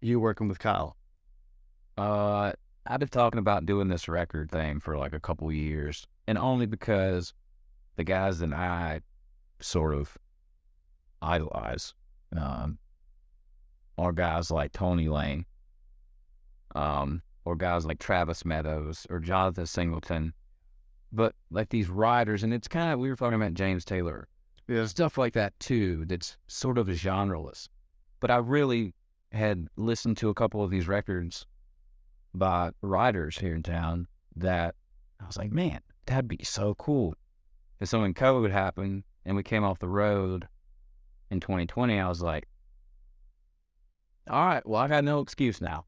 [0.00, 0.96] you working with kyle?
[1.96, 2.52] Uh,
[2.86, 6.66] I've been talking about doing this record thing for like a couple years, and only
[6.66, 7.32] because
[7.96, 9.00] the guys that I
[9.60, 10.16] sort of
[11.22, 11.94] idolize
[12.36, 12.78] um,
[13.98, 15.46] are guys like Tony Lane,
[16.74, 20.34] um, or guys like Travis Meadows or Jonathan Singleton,
[21.12, 24.28] but like these writers, and it's kind of we were talking about James Taylor,
[24.68, 26.04] yeah stuff like that too.
[26.06, 27.68] That's sort of genreless,
[28.20, 28.94] but I really
[29.32, 31.46] had listened to a couple of these records
[32.34, 34.06] by writers here in town
[34.36, 34.74] that
[35.20, 37.14] I was like, man, that'd be so cool.
[37.80, 40.46] And so when COVID happened and we came off the road
[41.30, 42.46] in 2020, I was like,
[44.28, 45.84] all right, well, I got no excuse now.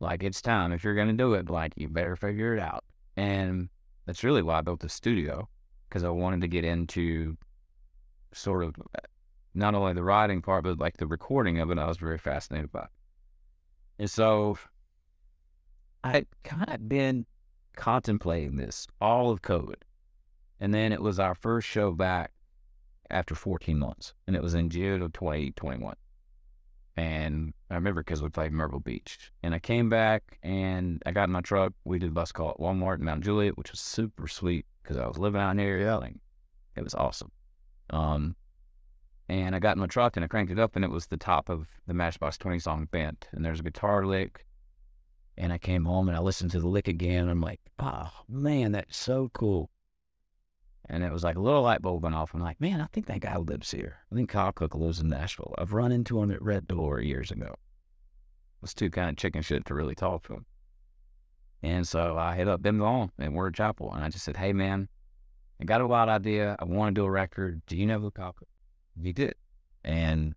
[0.00, 0.72] Like, it's time.
[0.72, 2.84] If you're going to do it, like, you better figure it out.
[3.16, 3.68] And
[4.06, 5.48] that's really why I built the studio
[5.88, 7.36] because I wanted to get into
[8.32, 8.74] sort of
[9.54, 11.78] not only the writing part, but like the recording of it.
[11.78, 12.86] I was very fascinated by.
[13.98, 14.58] And so
[16.04, 17.26] I had kind of been
[17.76, 19.82] contemplating this all of COVID.
[20.60, 22.32] And then it was our first show back
[23.10, 25.94] after 14 months, and it was in June of 2021.
[26.96, 29.30] And I remember because we played Myrtle Beach.
[29.44, 31.72] And I came back and I got in my truck.
[31.84, 34.96] We did a bus call at Walmart in Mount Juliet, which was super sweet because
[34.96, 35.78] I was living out here.
[35.78, 36.00] Yeah.
[36.74, 37.30] It was awesome.
[37.90, 38.36] Um,
[39.28, 41.16] and I got in my truck and I cranked it up, and it was the
[41.16, 43.28] top of the Matchbox 20 song Bent.
[43.32, 44.44] And there's a guitar lick.
[45.36, 47.22] And I came home and I listened to the lick again.
[47.22, 49.70] And I'm like, oh, man, that's so cool.
[50.88, 52.34] And it was like a little light bulb went off.
[52.34, 53.98] I'm like, man, I think that guy lives here.
[54.10, 55.54] I think Kyle Cook lives in Nashville.
[55.58, 57.46] I've run into him at Red Door years ago.
[57.46, 60.46] It was too kind of chicken shit to really talk to him.
[61.62, 64.52] And so I hit up Ben Long at Warner Chappell and I just said, hey,
[64.52, 64.88] man,
[65.60, 66.56] I got a wild idea.
[66.58, 67.62] I want to do a record.
[67.66, 68.42] Do you know Cook?
[69.00, 69.34] He did.
[69.84, 70.34] And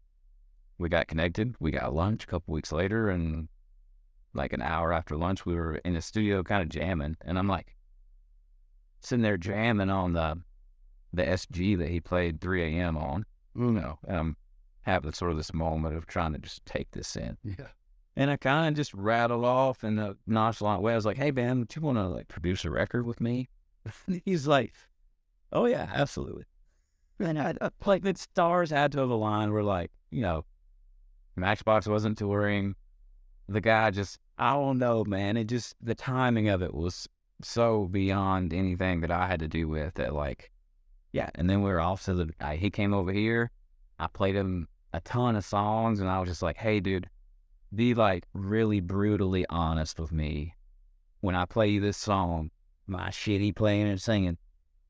[0.78, 1.56] we got connected.
[1.60, 3.10] We got lunch a couple weeks later.
[3.10, 3.48] And
[4.34, 7.18] like an hour after lunch, we were in the studio kind of jamming.
[7.22, 7.76] And I'm like,
[9.02, 10.42] sitting there jamming on the
[11.14, 12.96] the SG that he played 3 a.m.
[12.96, 13.26] on.
[13.54, 14.38] You know, and I'm
[14.84, 17.38] having sort of this moment of trying to just take this in.
[17.44, 17.68] yeah
[18.16, 20.94] And I kind of just rattled off in a nonchalant way.
[20.94, 23.50] I was like, "Hey, man, do you want to like produce a record with me?"
[24.26, 24.74] He's like,
[25.52, 26.44] "Oh yeah, absolutely."
[27.20, 29.52] And I, uh, I like the stars had to have aligned.
[29.52, 30.46] We're like, you know,
[31.36, 32.76] Matchbox wasn't touring.
[33.48, 35.38] The guy just, I don't know, man.
[35.38, 37.08] It just the timing of it was
[37.44, 40.14] so beyond anything that I had to do with that.
[40.14, 40.52] Like,
[41.12, 41.30] yeah.
[41.36, 42.30] And then we were off to the.
[42.40, 43.52] I, he came over here.
[44.00, 47.10] I played him a ton of songs, and I was just like, "Hey, dude,
[47.74, 50.56] be like really brutally honest with me
[51.22, 52.52] when I play you this song,
[52.88, 54.38] my shitty playing and singing.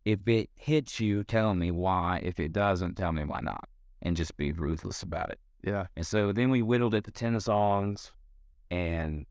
[0.05, 2.21] If it hits you, tell me why.
[2.23, 3.67] If it doesn't, tell me why not,
[4.01, 7.39] and just be ruthless about it." yeah And so then we whittled it to 10
[7.39, 8.11] songs,
[8.69, 9.25] and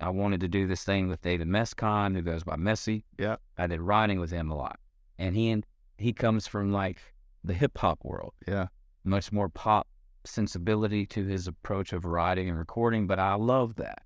[0.00, 3.04] I wanted to do this thing with David Mescon, who goes by Messy.
[3.18, 3.36] Yeah.
[3.56, 4.78] I did writing with him a lot.
[5.18, 5.64] And he and
[5.96, 6.98] he comes from like
[7.44, 8.66] the hip hop world, yeah
[9.04, 9.86] much more pop
[10.24, 14.02] sensibility to his approach of writing and recording, but I love that.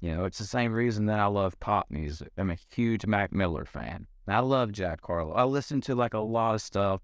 [0.00, 2.28] You know, it's the same reason that I love pop music.
[2.36, 4.06] I'm a huge Mac Miller fan.
[4.32, 5.32] I love Jack Harlow.
[5.32, 7.00] I listen to like a lot of stuff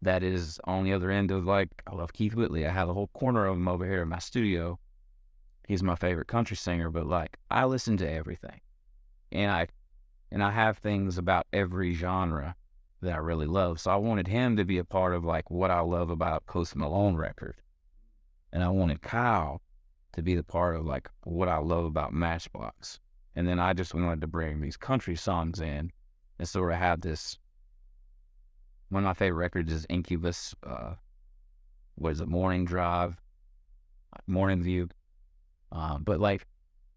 [0.00, 2.66] that is on the other end of like I love Keith Whitley.
[2.66, 4.78] I have a whole corner of him over here in my studio.
[5.68, 8.60] He's my favorite country singer, but like I listen to everything.
[9.30, 9.68] And I
[10.30, 12.56] and I have things about every genre
[13.00, 13.80] that I really love.
[13.80, 16.74] So I wanted him to be a part of like what I love about Post
[16.74, 17.56] Malone record.
[18.52, 19.60] And I wanted Kyle
[20.12, 22.98] to be the part of like what I love about Matchbox.
[23.34, 25.90] And then I just wanted to bring these country songs in
[26.42, 27.38] and sort of have this.
[28.88, 30.56] One of my favorite records is Incubus.
[30.66, 30.94] Uh,
[31.94, 32.26] what is it?
[32.26, 33.14] Morning Drive,
[34.26, 34.88] Morning View.
[35.70, 36.44] Um, but like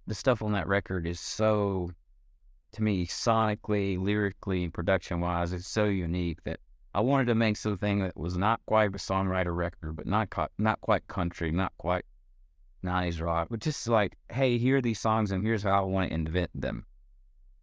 [0.08, 1.92] the stuff on that record is so,
[2.72, 6.60] to me, sonically, lyrically, production wise, it's so unique that
[6.96, 10.50] I wanted to make something that was not quite a songwriter record, but not quite,
[10.58, 12.06] not quite country, not quite
[12.84, 16.10] 90s rock, but just like, hey, here are these songs and here's how I want
[16.10, 16.88] to invent them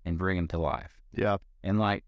[0.04, 1.00] and bring them to life.
[1.12, 1.38] Yeah.
[1.62, 2.04] And like,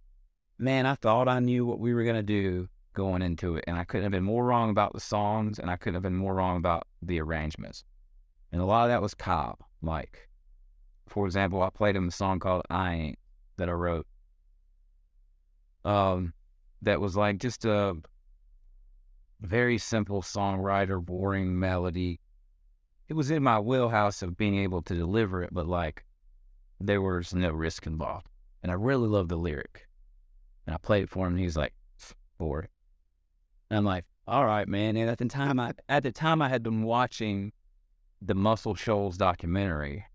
[0.58, 3.64] man, I thought I knew what we were going to do going into it.
[3.66, 6.16] And I couldn't have been more wrong about the songs and I couldn't have been
[6.16, 7.84] more wrong about the arrangements.
[8.52, 9.60] And a lot of that was Cook.
[9.82, 10.28] Like,
[11.08, 13.18] for example, I played him a song called I Ain't
[13.56, 14.06] that I wrote.
[15.84, 16.32] Um,
[16.82, 17.96] that was like just a
[19.40, 22.20] very simple songwriter, boring melody
[23.08, 26.04] it was in my wheelhouse of being able to deliver it, but like
[26.80, 28.28] there was no risk involved.
[28.64, 29.86] And I really loved the lyric.
[30.66, 31.74] And I played it for him and he's like,
[32.38, 32.66] for.
[33.70, 34.96] And I'm like, all right, man.
[34.96, 37.52] And at the time I at the time I had been watching
[38.22, 40.06] the Muscle Shoals documentary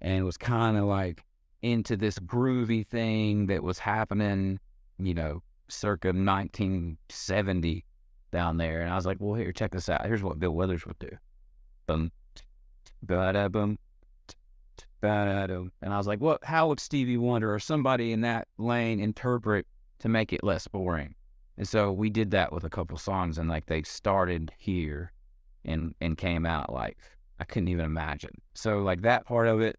[0.00, 1.22] and was kind of like
[1.62, 4.58] into this groovy thing that was happening,
[4.98, 7.84] you know, circa 1970
[8.32, 8.80] down there.
[8.80, 10.04] And I was like, well, here, check this out.
[10.04, 11.10] Here's what Bill Withers would do
[11.86, 12.10] boom,
[13.04, 13.78] boom,
[15.00, 16.44] ba And I was like, what?
[16.44, 19.66] How would Stevie Wonder or somebody in that lane interpret
[20.00, 21.14] to make it less boring?
[21.56, 25.12] And so we did that with a couple songs, and like they started here,
[25.64, 26.98] and and came out like
[27.40, 28.40] I couldn't even imagine.
[28.54, 29.78] So like that part of it,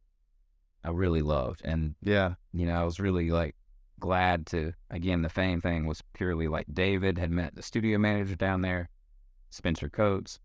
[0.84, 3.56] I really loved, and yeah, you know, I was really like
[4.00, 8.36] glad to again the fame thing was purely like David had met the studio manager
[8.36, 8.90] down there,
[9.50, 10.40] Spencer Coates,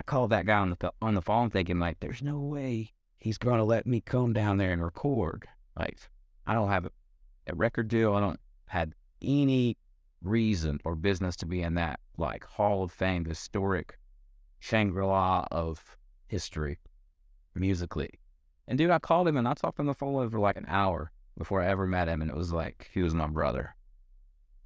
[0.00, 3.38] I called that guy on the on the phone thinking like, there's no way he's
[3.38, 5.46] going to let me come down there and record.
[5.78, 5.98] Like,
[6.46, 6.90] I don't have a,
[7.46, 8.14] a record deal.
[8.14, 8.90] I don't have
[9.22, 9.76] any
[10.22, 13.98] reason or business to be in that like Hall of Fame, historic
[14.58, 15.96] Shangri La of
[16.26, 16.78] history
[17.54, 18.10] musically.
[18.68, 21.10] And dude, I called him and I talked on the phone for like an hour
[21.36, 23.74] before I ever met him, and it was like he was my brother.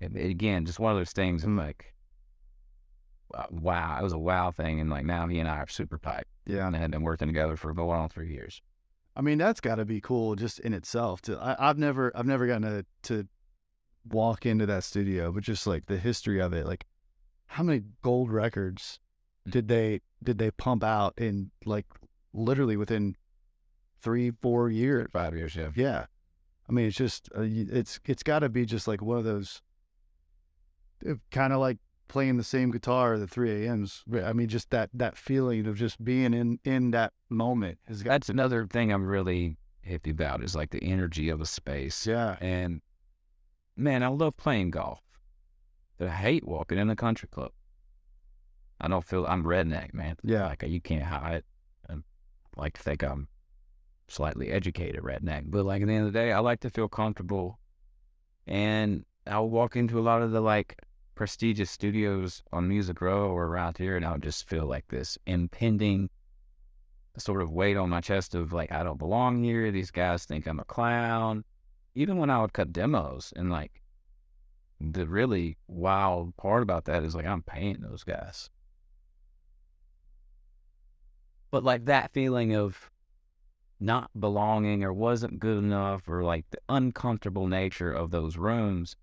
[0.00, 1.44] Again, just one of those things.
[1.44, 1.93] I'm like,
[3.50, 4.80] wow, it was a wow thing.
[4.80, 6.24] And like now he and I are super tight.
[6.46, 6.66] Yeah.
[6.66, 8.60] And had been working together for going on three years.
[9.16, 11.22] I mean, that's got to be cool just in itself.
[11.22, 13.28] To I, have never, I've never gotten to, to
[14.08, 16.84] walk into that studio, but just like the history of it, like
[17.46, 18.98] how many gold records
[19.46, 19.52] mm.
[19.52, 21.86] did they did they pump out in like
[22.32, 23.14] literally within
[24.00, 25.54] three, four years, five years?
[25.54, 25.70] Yeah.
[25.74, 26.06] Yeah.
[26.68, 29.62] I mean, it's just uh, it's it's got to be just like one of those
[31.08, 31.78] uh, kind of like
[32.08, 34.02] playing the same guitar the 3 a.m.s.
[34.24, 37.78] I mean, just that that feeling of just being in in that moment.
[37.88, 41.46] Has got- That's another thing I'm really hippie about is like the energy of a
[41.46, 42.06] space.
[42.06, 42.36] Yeah.
[42.40, 42.80] And
[43.76, 45.00] man, I love playing golf,
[45.98, 47.50] but I hate walking in a country club.
[48.80, 50.16] I don't feel I'm redneck, man.
[50.22, 50.46] Yeah.
[50.48, 51.42] Like you can't hide.
[51.88, 51.96] I
[52.56, 53.28] like to think I'm
[54.08, 56.88] slightly educated redneck, but like at the end of the day, I like to feel
[56.88, 57.58] comfortable.
[58.46, 60.76] And I'll walk into a lot of the like
[61.14, 65.18] prestigious studios on Music Row or around here, and I would just feel like this
[65.26, 66.10] impending
[67.16, 69.70] sort of weight on my chest of like, I don't belong here.
[69.70, 71.44] These guys think I'm a clown.
[71.94, 73.80] Even when I would cut demos, and like
[74.80, 78.50] the really wild part about that is like, I'm paying those guys.
[81.50, 82.90] But like that feeling of
[83.78, 88.96] not belonging or wasn't good enough or like the uncomfortable nature of those rooms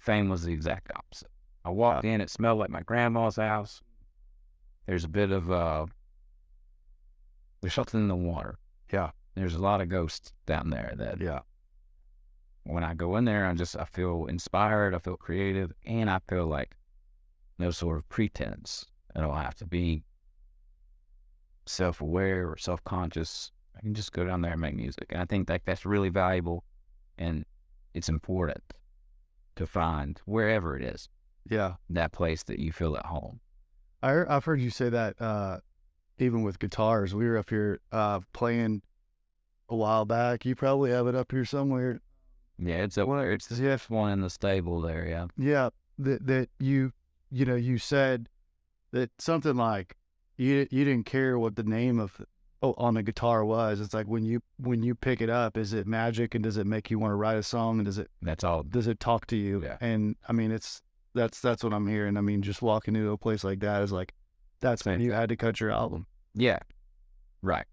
[0.00, 1.28] Fame was the exact opposite.
[1.62, 3.82] I walked in, it smelled like my grandma's house.
[4.86, 5.86] There's a bit of uh,
[7.60, 8.58] there's something in the water.
[8.90, 10.94] Yeah, there's a lot of ghosts down there.
[10.96, 11.40] That yeah.
[12.64, 14.94] When I go in there, I just I feel inspired.
[14.94, 16.76] I feel creative, and I feel like
[17.58, 18.86] no sort of pretense.
[19.14, 20.02] I don't have to be
[21.66, 23.52] self-aware or self-conscious.
[23.76, 26.08] I can just go down there and make music, and I think that that's really
[26.08, 26.64] valuable,
[27.18, 27.44] and
[27.92, 28.62] it's important
[29.56, 31.08] to find wherever it is.
[31.48, 31.74] Yeah.
[31.88, 33.40] That place that you feel at home.
[34.02, 35.58] I, have heard you say that uh,
[36.18, 37.14] even with guitars.
[37.14, 38.82] We were up here uh, playing
[39.68, 40.44] a while back.
[40.44, 42.00] You probably have it up here somewhere.
[42.58, 45.06] Yeah, it's a well, it's the fifth one in the stable there.
[45.06, 45.26] Yeah.
[45.36, 45.70] Yeah.
[45.98, 46.92] That that you
[47.30, 48.28] you know you said
[48.92, 49.96] that something like
[50.36, 52.20] you you didn't care what the name of
[52.62, 53.80] oh, on the guitar was.
[53.80, 56.66] It's like when you when you pick it up, is it magic and does it
[56.66, 58.62] make you want to write a song and does it That's all.
[58.62, 59.62] does it talk to you?
[59.62, 59.76] Yeah.
[59.80, 60.82] And I mean, it's
[61.14, 62.16] that's that's what I'm hearing.
[62.16, 64.14] I mean, just walking into a place like that is like
[64.60, 66.06] that's when you had to cut your album.
[66.34, 66.58] Yeah.
[67.42, 67.66] Right.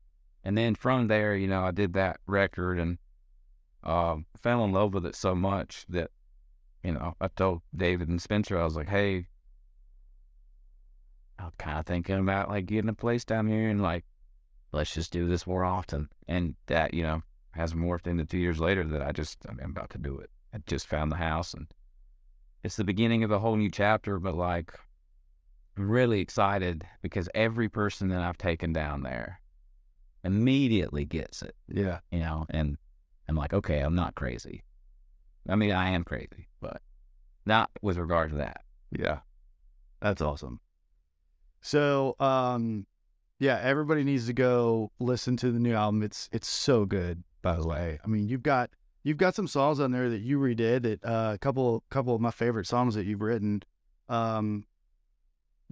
[0.44, 2.98] And then from there, you know, I did that record and
[3.84, 6.12] um, fell in love with it so much that,
[6.84, 9.28] you know, I told David and Spencer, I was like, hey,
[11.38, 14.06] I'm kind of thinking about like getting a place down here and like,
[14.72, 16.09] let's just do this more often.
[16.28, 19.61] And that, you know, has morphed into two years later that I just, I mean,
[19.63, 20.30] I'm about to do it.
[20.53, 21.68] I just found the house and
[22.63, 24.74] it's the beginning of a whole new chapter, but like,
[25.78, 29.39] I'm really excited because every person that I've taken down there
[30.24, 31.99] immediately gets it, Yeah.
[32.11, 32.78] you know, and
[33.30, 34.63] I'm like, okay, I'm not crazy.
[35.47, 36.82] I mean, I am crazy, but
[37.45, 38.61] not with regard to that.
[38.91, 39.20] Yeah.
[40.01, 40.59] That's awesome.
[41.61, 42.86] So, um,
[43.40, 46.04] yeah, everybody needs to go listen to the new album.
[46.04, 48.00] It's it's so good, by the way.
[48.04, 48.70] I mean, you've got
[49.04, 50.84] you've got some songs on there that you redid.
[50.84, 53.64] That uh, a couple couple of my favorite songs that you've written.
[54.10, 54.66] Um,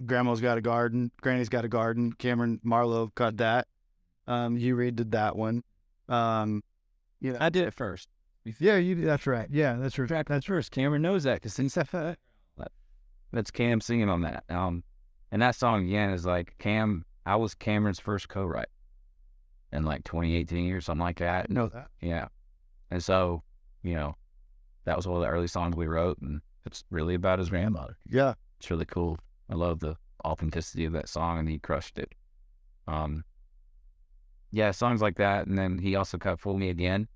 [0.04, 1.10] Grandma's got a garden.
[1.20, 2.12] Granny's got a garden.
[2.12, 3.66] Kameron Marlowe got that.
[4.26, 5.62] Um, you redid that one.
[6.08, 6.62] Um,
[7.20, 8.08] you know, I did it first.
[8.60, 8.94] yeah, you.
[8.96, 9.48] That's right.
[9.50, 10.26] Yeah, that's right.
[10.26, 10.72] That's first.
[10.72, 11.76] Kameron knows that because since
[13.32, 14.44] that's Cam singing on that.
[14.48, 14.82] Um,
[15.30, 17.04] and that song again is like Cam.
[17.26, 18.68] I was Kameron's first co-write
[19.72, 21.50] in like 2018 or something like that.
[21.50, 21.88] Know that.
[22.00, 22.28] Yeah.
[22.90, 23.42] And so,
[23.82, 24.14] you know,
[24.84, 27.98] that was one of the early songs we wrote, and it's really about his grandmother.
[28.08, 28.34] Yeah.
[28.58, 29.18] It's really cool.
[29.50, 32.14] I love the authenticity of that song, and he crushed it.
[32.86, 33.24] Um,
[34.52, 37.08] yeah, songs like that, and then he also cut "Fool Me Again,"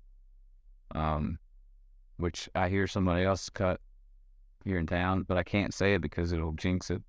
[0.93, 1.39] um,
[2.17, 3.79] which I hear somebody else cut
[4.63, 7.01] here in town, but I can't say it because it'll jinx it.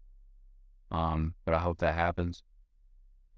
[0.90, 2.42] Um, but I hope that happens.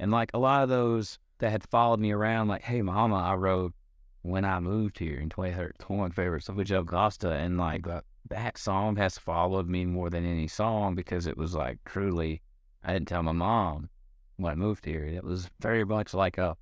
[0.04, 3.36] And like a lot of those that had followed me around, like, "Hey, Mama," I
[3.36, 3.72] wrote
[4.20, 8.04] when I moved here in 2013, favorites of Joe Costa, and like that.
[8.28, 12.42] that song has followed me more than any song because it was like truly,
[12.82, 13.88] I didn't tell my mom
[14.36, 15.06] when I moved here.
[15.06, 16.58] It was very much like a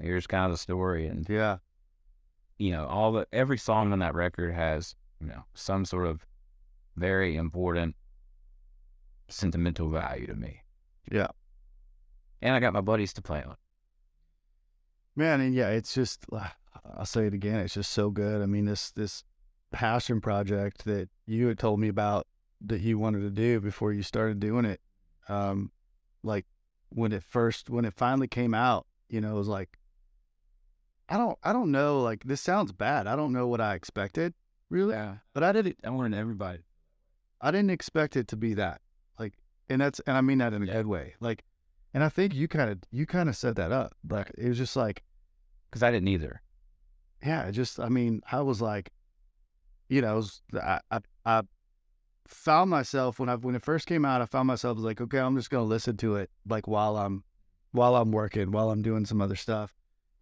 [0.00, 1.58] here's kind of the story, and Yeah.
[2.58, 6.24] you know, all the every song on that record has you know some sort of
[6.94, 7.96] very important
[9.26, 10.62] sentimental value to me.
[11.10, 11.26] Yeah.
[12.42, 13.56] And I got my buddies to play on.
[15.14, 16.48] Man, and yeah, it's just uh,
[16.96, 18.42] I'll say it again, it's just so good.
[18.42, 19.24] I mean, this this
[19.70, 22.26] passion project that you had told me about
[22.60, 24.80] that you wanted to do before you started doing it.
[25.28, 25.70] Um
[26.22, 26.46] like
[26.90, 29.78] when it first when it finally came out, you know, it was like
[31.08, 33.06] I don't I don't know, like this sounds bad.
[33.06, 34.34] I don't know what I expected,
[34.70, 34.94] really.
[34.94, 36.60] Yeah, But I didn't I wanted everybody.
[37.40, 38.80] I didn't expect it to be that.
[39.18, 39.34] Like
[39.68, 40.72] and that's and I mean that in a Yeah.
[40.74, 41.14] good way.
[41.20, 41.44] Like
[41.94, 43.92] and I think you kind of you kind of set that up.
[44.08, 45.02] Like it was just like
[45.70, 46.42] because I didn't either.
[47.24, 48.90] yeah, it just I mean, I was like,
[49.88, 51.42] you know, was, I, I I
[52.26, 55.36] found myself when I when it first came out, I found myself like, okay, I'm
[55.36, 57.24] just gonna listen to it like while I'm
[57.72, 59.74] while I'm working, while I'm doing some other stuff.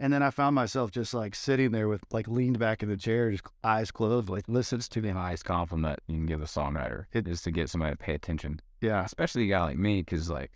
[0.02, 2.96] And then I found myself just like sitting there with like leaned back in the
[2.96, 5.12] chair, just eyes closed, like listens to The me.
[5.14, 8.60] highest compliment you can give a songwriter It- is to get somebody to pay attention.
[8.80, 9.04] Yeah.
[9.04, 10.52] especially a guy like me, because like,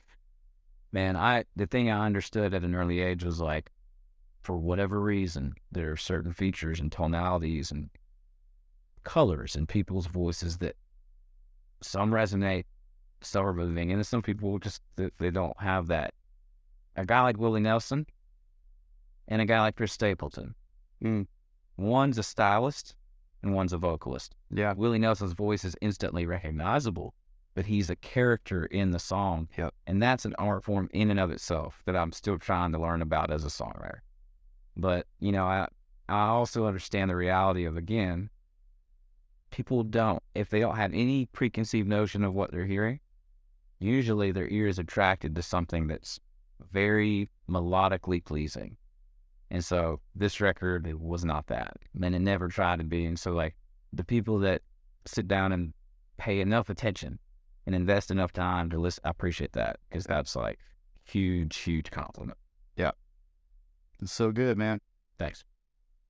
[0.95, 3.71] man, I the thing I understood at an early age was like,
[4.43, 7.91] for whatever reason, there are certain features and tonalities and
[9.03, 10.77] colors in people's voices that
[11.83, 12.65] some resonate,
[13.21, 16.15] some are moving, and some people just they, they don't have that.
[16.97, 18.07] A guy like Willie Nelson
[19.27, 20.55] and a guy like Chris Stapleton,
[21.03, 21.27] Mm.
[21.77, 22.95] one's a stylist
[23.43, 24.35] and one's a vocalist.
[24.51, 24.73] Yeah.
[24.75, 27.15] Willie Nelson's voice is instantly recognizable,
[27.55, 29.49] but he's a character in the song.
[29.57, 29.73] Yep.
[29.87, 33.01] And that's an art form in and of itself that I'm still trying to learn
[33.01, 34.01] about as a songwriter.
[34.77, 35.69] But, you know, I
[36.09, 38.29] I also understand the reality of again,
[39.51, 43.01] people don't if they don't have any preconceived notion of what they're hearing,
[43.79, 46.19] usually their ear is attracted to something that's
[46.73, 48.77] very melodically pleasing.
[49.51, 51.77] And so this record it was not that.
[51.95, 53.07] And it never tried to be.
[53.07, 53.55] And so like
[53.93, 54.63] the people that
[55.07, 55.73] sit down and
[56.17, 57.19] pay enough attention
[57.67, 60.59] and invest enough time to listen, I appreciate that because that's like
[61.05, 62.39] huge, huge compliment.
[62.77, 62.93] Yeah.
[64.01, 64.81] It's so good, man.
[65.19, 65.45] Thanks.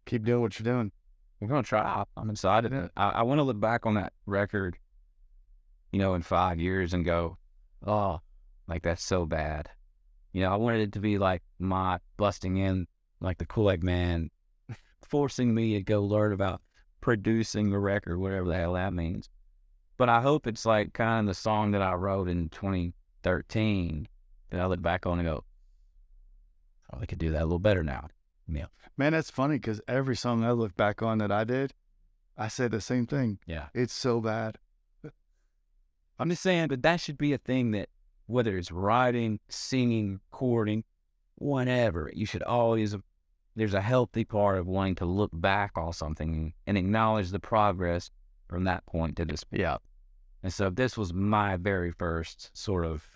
[0.06, 0.92] Keep doing what you're doing.
[1.40, 2.04] We're gonna try.
[2.16, 2.72] I'm excited.
[2.72, 2.88] Yeah.
[2.96, 4.76] I, I want to look back on that record,
[5.92, 7.38] you know, in five years and go,
[7.86, 8.20] oh,
[8.66, 9.68] like that's so bad.
[10.32, 12.86] You know, I wanted it to be like my busting in,
[13.20, 14.30] like the Kool Aid Man,
[15.02, 16.60] forcing me to go learn about
[17.00, 19.28] producing a record, whatever the hell that means.
[19.96, 24.08] But I hope it's like kind of the song that I wrote in 2013
[24.50, 25.44] that I look back on and go,
[26.92, 28.08] oh, I could do that a little better now.
[28.48, 28.66] Yeah.
[28.96, 31.72] Man, that's funny because every song I look back on that I did,
[32.36, 33.38] I said the same thing.
[33.46, 33.66] Yeah.
[33.74, 34.58] It's so bad.
[36.18, 37.88] I'm just saying, but that should be a thing that
[38.26, 40.84] whether it's writing, singing, recording,
[41.36, 43.02] whatever, you should always um,
[43.56, 48.10] there's a healthy part of wanting to look back on something and acknowledge the progress
[48.48, 49.60] from that point to this point.
[49.60, 49.78] Yeah.
[50.42, 53.14] And so this was my very first sort of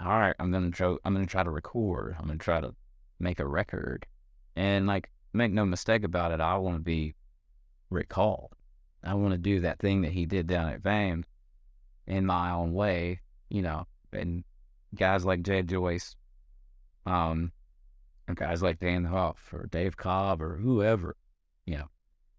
[0.00, 2.16] all right, I'm gonna try I'm gonna try to record.
[2.18, 2.74] I'm gonna try to
[3.18, 4.06] make a record.
[4.54, 7.14] And like make no mistake about it, I wanna be
[7.90, 8.52] recalled.
[9.02, 11.24] I wanna do that thing that he did down at Fame
[12.06, 14.44] in my own way, you know, and
[14.94, 16.14] guys like Jay Joyce,
[17.06, 17.52] um,
[18.28, 21.16] and guys like Dann Huff or Dave Cobb or whoever,
[21.64, 21.88] you know,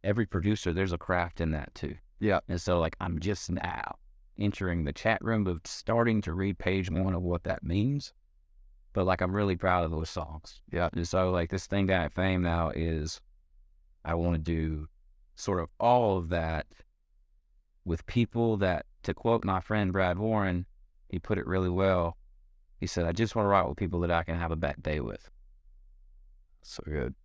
[0.03, 1.95] every producer, there's a craft in that too.
[2.19, 2.39] Yeah.
[2.47, 3.95] And so, like, I'm just now
[4.37, 8.13] entering the chat room of starting to read page one of what that means.
[8.93, 10.61] But, like, I'm really proud of those songs.
[10.71, 10.89] Yeah.
[10.93, 13.21] And so, like, this thing down at Fame now is
[14.03, 14.87] I want to do
[15.35, 16.65] sort of all of that
[17.85, 20.65] with people that, to quote my friend Brad Warren,
[21.09, 22.17] he put it really well.
[22.79, 24.83] He said, I just want to write with people that I can have a bad
[24.83, 25.29] day with.
[26.61, 27.15] So good.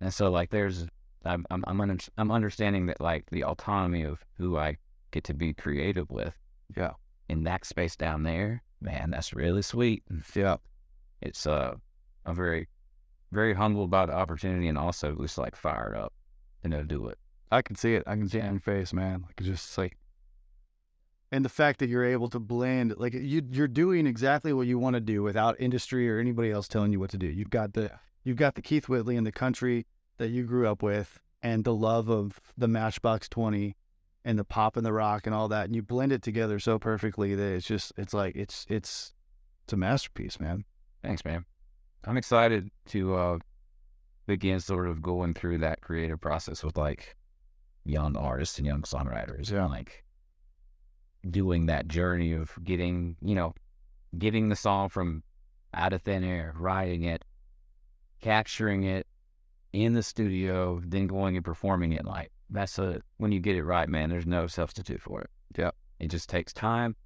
[0.00, 0.86] And so like there's
[1.24, 4.76] I'm I'm I'm, under, I'm understanding that like the autonomy of who I
[5.10, 6.34] get to be creative with.
[6.76, 6.92] Yeah.
[7.28, 10.02] In that space down there, man, that's really sweet.
[10.08, 10.56] And yeah.
[11.20, 11.74] It's uh
[12.26, 12.68] I'm very
[13.30, 16.12] very humbled by the opportunity and also just like fired up
[16.62, 17.18] to know do it.
[17.50, 18.02] I can see it.
[18.06, 19.24] I can see it in your face, man.
[19.26, 19.96] Like just like
[21.30, 24.78] and the fact that you're able to blend like you you're doing exactly what you
[24.78, 27.26] want to do without industry or anybody else telling you what to do.
[27.26, 27.90] You've got the
[28.24, 29.86] you've got the Keith Whitley in the country
[30.18, 33.76] that you grew up with and the love of the Matchbox 20
[34.24, 36.78] and the pop and the rock and all that and you blend it together so
[36.78, 39.12] perfectly that it's just it's like it's it's
[39.64, 40.64] it's a masterpiece, man.
[41.02, 41.44] Thanks, man.
[42.04, 43.38] I'm excited to uh
[44.26, 47.16] begin sort of going through that creative process with like
[47.84, 49.50] young artists and young songwriters.
[49.50, 49.66] Yeah.
[49.66, 50.04] Like
[51.28, 53.54] doing that journey of getting, you know,
[54.16, 55.22] getting the song from
[55.74, 57.24] out of thin air, writing it,
[58.20, 59.06] capturing it
[59.72, 62.04] in the studio, then going and performing it.
[62.04, 64.10] Like that's a when you get it right, man.
[64.10, 65.30] There's no substitute for it.
[65.56, 66.96] Yeah, it just takes time.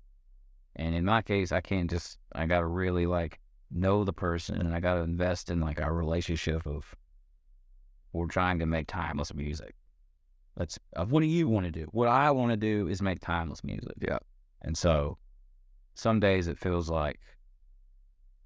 [0.75, 2.19] And in my case, I can't just.
[2.33, 3.41] I gotta really like
[3.71, 6.95] know the person, and I gotta invest in like our relationship of.
[8.13, 9.75] We're trying to make timeless music.
[10.57, 10.79] Let's.
[11.09, 11.87] What do you want to do?
[11.93, 13.93] What I want to do is make timeless music.
[14.01, 14.19] Yeah.
[14.63, 15.19] And so,
[15.95, 17.21] some days it feels like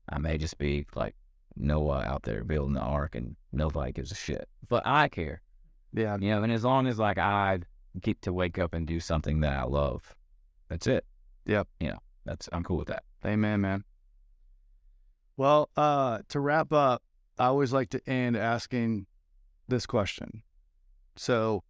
[0.08, 1.14] I may just be like
[1.60, 4.48] Noah out there building the ark and nobody gives a shit.
[4.68, 5.42] But I care.
[5.92, 6.16] Yeah.
[6.20, 7.60] You know, and as long as like I
[8.00, 10.14] get to wake up and do something that I love,
[10.68, 11.04] that's it.
[11.46, 11.68] Yep.
[11.80, 13.04] You know, that's I'm cool with that.
[13.24, 13.84] Amen, man.
[15.36, 17.02] Well, uh, to wrap up,
[17.38, 19.06] I always like to end asking
[19.68, 20.42] this question.
[21.16, 21.62] So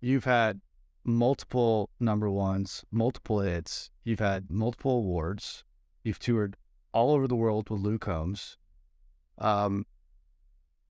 [0.00, 0.60] you've had
[1.04, 5.64] multiple number ones, multiple hits, you've had multiple awards,
[6.02, 6.56] you've toured
[6.92, 8.56] all over the world with Luke Combs.
[9.38, 9.86] Um,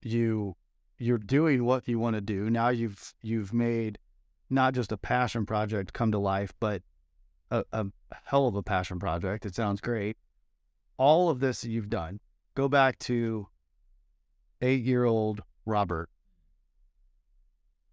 [0.03, 0.57] you
[0.99, 2.51] you're doing what you want to do.
[2.51, 3.99] Now you've you've made
[4.51, 6.83] not just a passion project come to life, but
[7.51, 7.87] a, a
[8.25, 9.47] hell of a passion project.
[9.47, 10.17] It sounds great.
[10.97, 12.21] All of this that you've done,
[12.55, 13.49] go back to
[14.61, 16.09] eight year old Robert.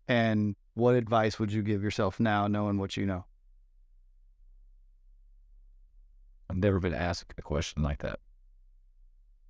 [0.08, 3.26] And what advice would you give yourself now, knowing what you know?
[6.50, 8.20] I've never been asked a question like that.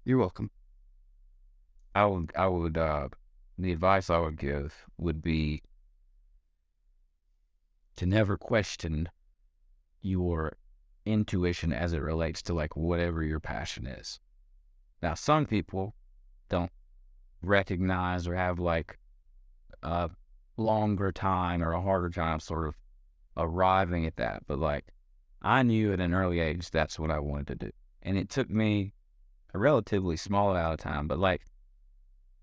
[0.06, 0.50] You're welcome.
[1.96, 3.08] I would, I would, uh,
[3.58, 5.64] the advice I would give would be
[7.96, 9.08] to never question
[10.02, 10.58] your
[11.06, 14.20] intuition as it relates to like whatever your passion is.
[15.02, 15.96] Now, some people
[16.50, 16.72] don't
[17.42, 19.00] recognize or have like
[19.82, 20.10] a
[20.58, 22.76] longer time or a harder time sort of
[23.38, 24.44] arriving at that.
[24.48, 24.86] But like,
[25.42, 27.72] I knew at an early age that's what I wanted to do.
[28.02, 28.94] And it took me
[29.54, 31.44] a relatively small amount of time, but like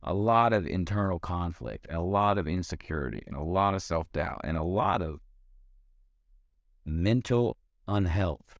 [0.03, 4.41] a lot of internal conflict, a lot of insecurity, and a lot of self doubt,
[4.45, 5.21] and a lot of
[6.85, 7.57] mental
[7.87, 8.59] unhealth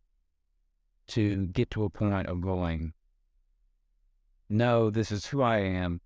[1.09, 2.93] to get to a point of going,
[4.49, 6.01] no, this is who I am.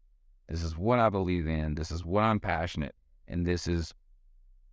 [0.49, 1.75] This is what I believe in.
[1.75, 2.95] This is what I'm passionate.
[3.29, 3.93] And this is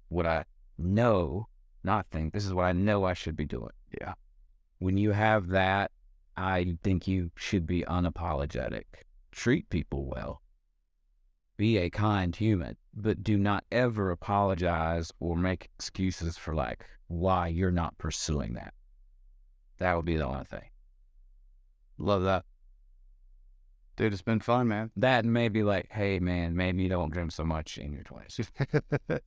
[0.09, 0.45] what I
[0.77, 1.47] know,
[1.83, 2.33] not think.
[2.33, 3.71] This is what I know I should be doing.
[3.99, 4.13] Yeah.
[4.77, 5.91] When you have that,
[6.37, 8.83] I think you should be unapologetic.
[9.31, 10.42] Treat people well.
[11.63, 17.47] Be a kind human, but do not ever apologize or make excuses for like why
[17.47, 18.73] you're not pursuing that.
[19.77, 20.65] That would be the only thing.
[21.97, 22.43] Love that.
[23.95, 24.91] Dude, it's been fun, man.
[24.97, 28.51] That and maybe like, hey man, maybe you don't dream so much in your twenties.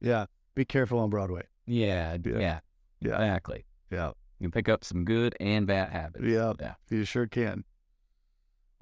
[0.00, 0.26] yeah.
[0.56, 1.44] Be careful on Broadway.
[1.66, 2.38] yeah, Yeah.
[2.40, 2.60] yeah,
[3.00, 3.10] Yeah.
[3.12, 3.64] exactly.
[3.92, 4.08] Yeah.
[4.40, 6.24] You can pick up some good and bad habits.
[6.26, 6.54] Yeah.
[6.58, 6.74] Yeah.
[6.90, 7.62] You sure can.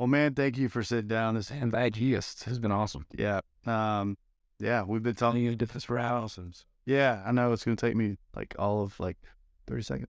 [0.00, 1.34] Well, man, thank you for sitting down.
[1.34, 3.04] This And has been awesome.
[3.14, 3.40] yeah.
[3.66, 4.16] Um,
[4.58, 5.42] yeah, we've been talking.
[5.42, 6.64] You did this for Allison's.
[6.86, 9.18] Yeah, I know it's going to take me like all of like
[9.66, 10.08] 30 seconds.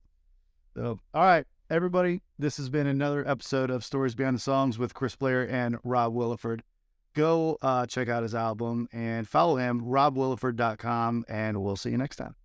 [0.78, 4.94] So, all right, everybody, this has been another episode of Stories Behind the Songs with
[4.94, 6.62] Chris Blair and Rob Williford.
[7.14, 12.16] Go uh, check out his album and follow him, robwilliford.com, and we'll see you next
[12.16, 12.36] time.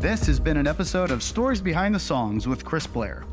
[0.00, 3.24] This has been an episode of Stories Behind the Songs with Chris Blair.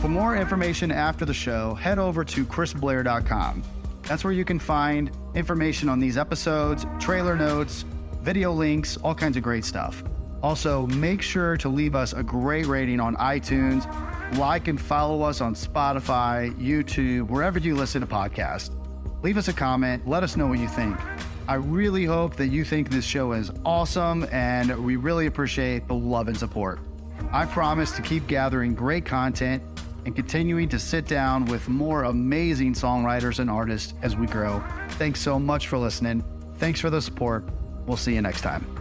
[0.00, 3.62] For more information after the show, head over to chrisblair.com.
[4.02, 7.84] That's where you can find information on these episodes, trailer notes,
[8.22, 10.02] video links, all kinds of great stuff.
[10.42, 13.86] Also, make sure to leave us a great rating on iTunes,
[14.36, 18.74] like and follow us on Spotify, YouTube, wherever you listen to podcasts.
[19.22, 20.98] Leave us a comment, let us know what you think.
[21.50, 25.96] I really hope that you think this show is awesome, and we really appreciate the
[25.96, 26.78] love and support.
[27.32, 29.60] I promise to keep gathering great content
[30.06, 34.62] and continuing to sit down with more amazing songwriters and artists as we grow.
[34.90, 36.22] Thanks so much for listening.
[36.58, 37.44] Thanks for the support.
[37.84, 38.79] We'll see you next time.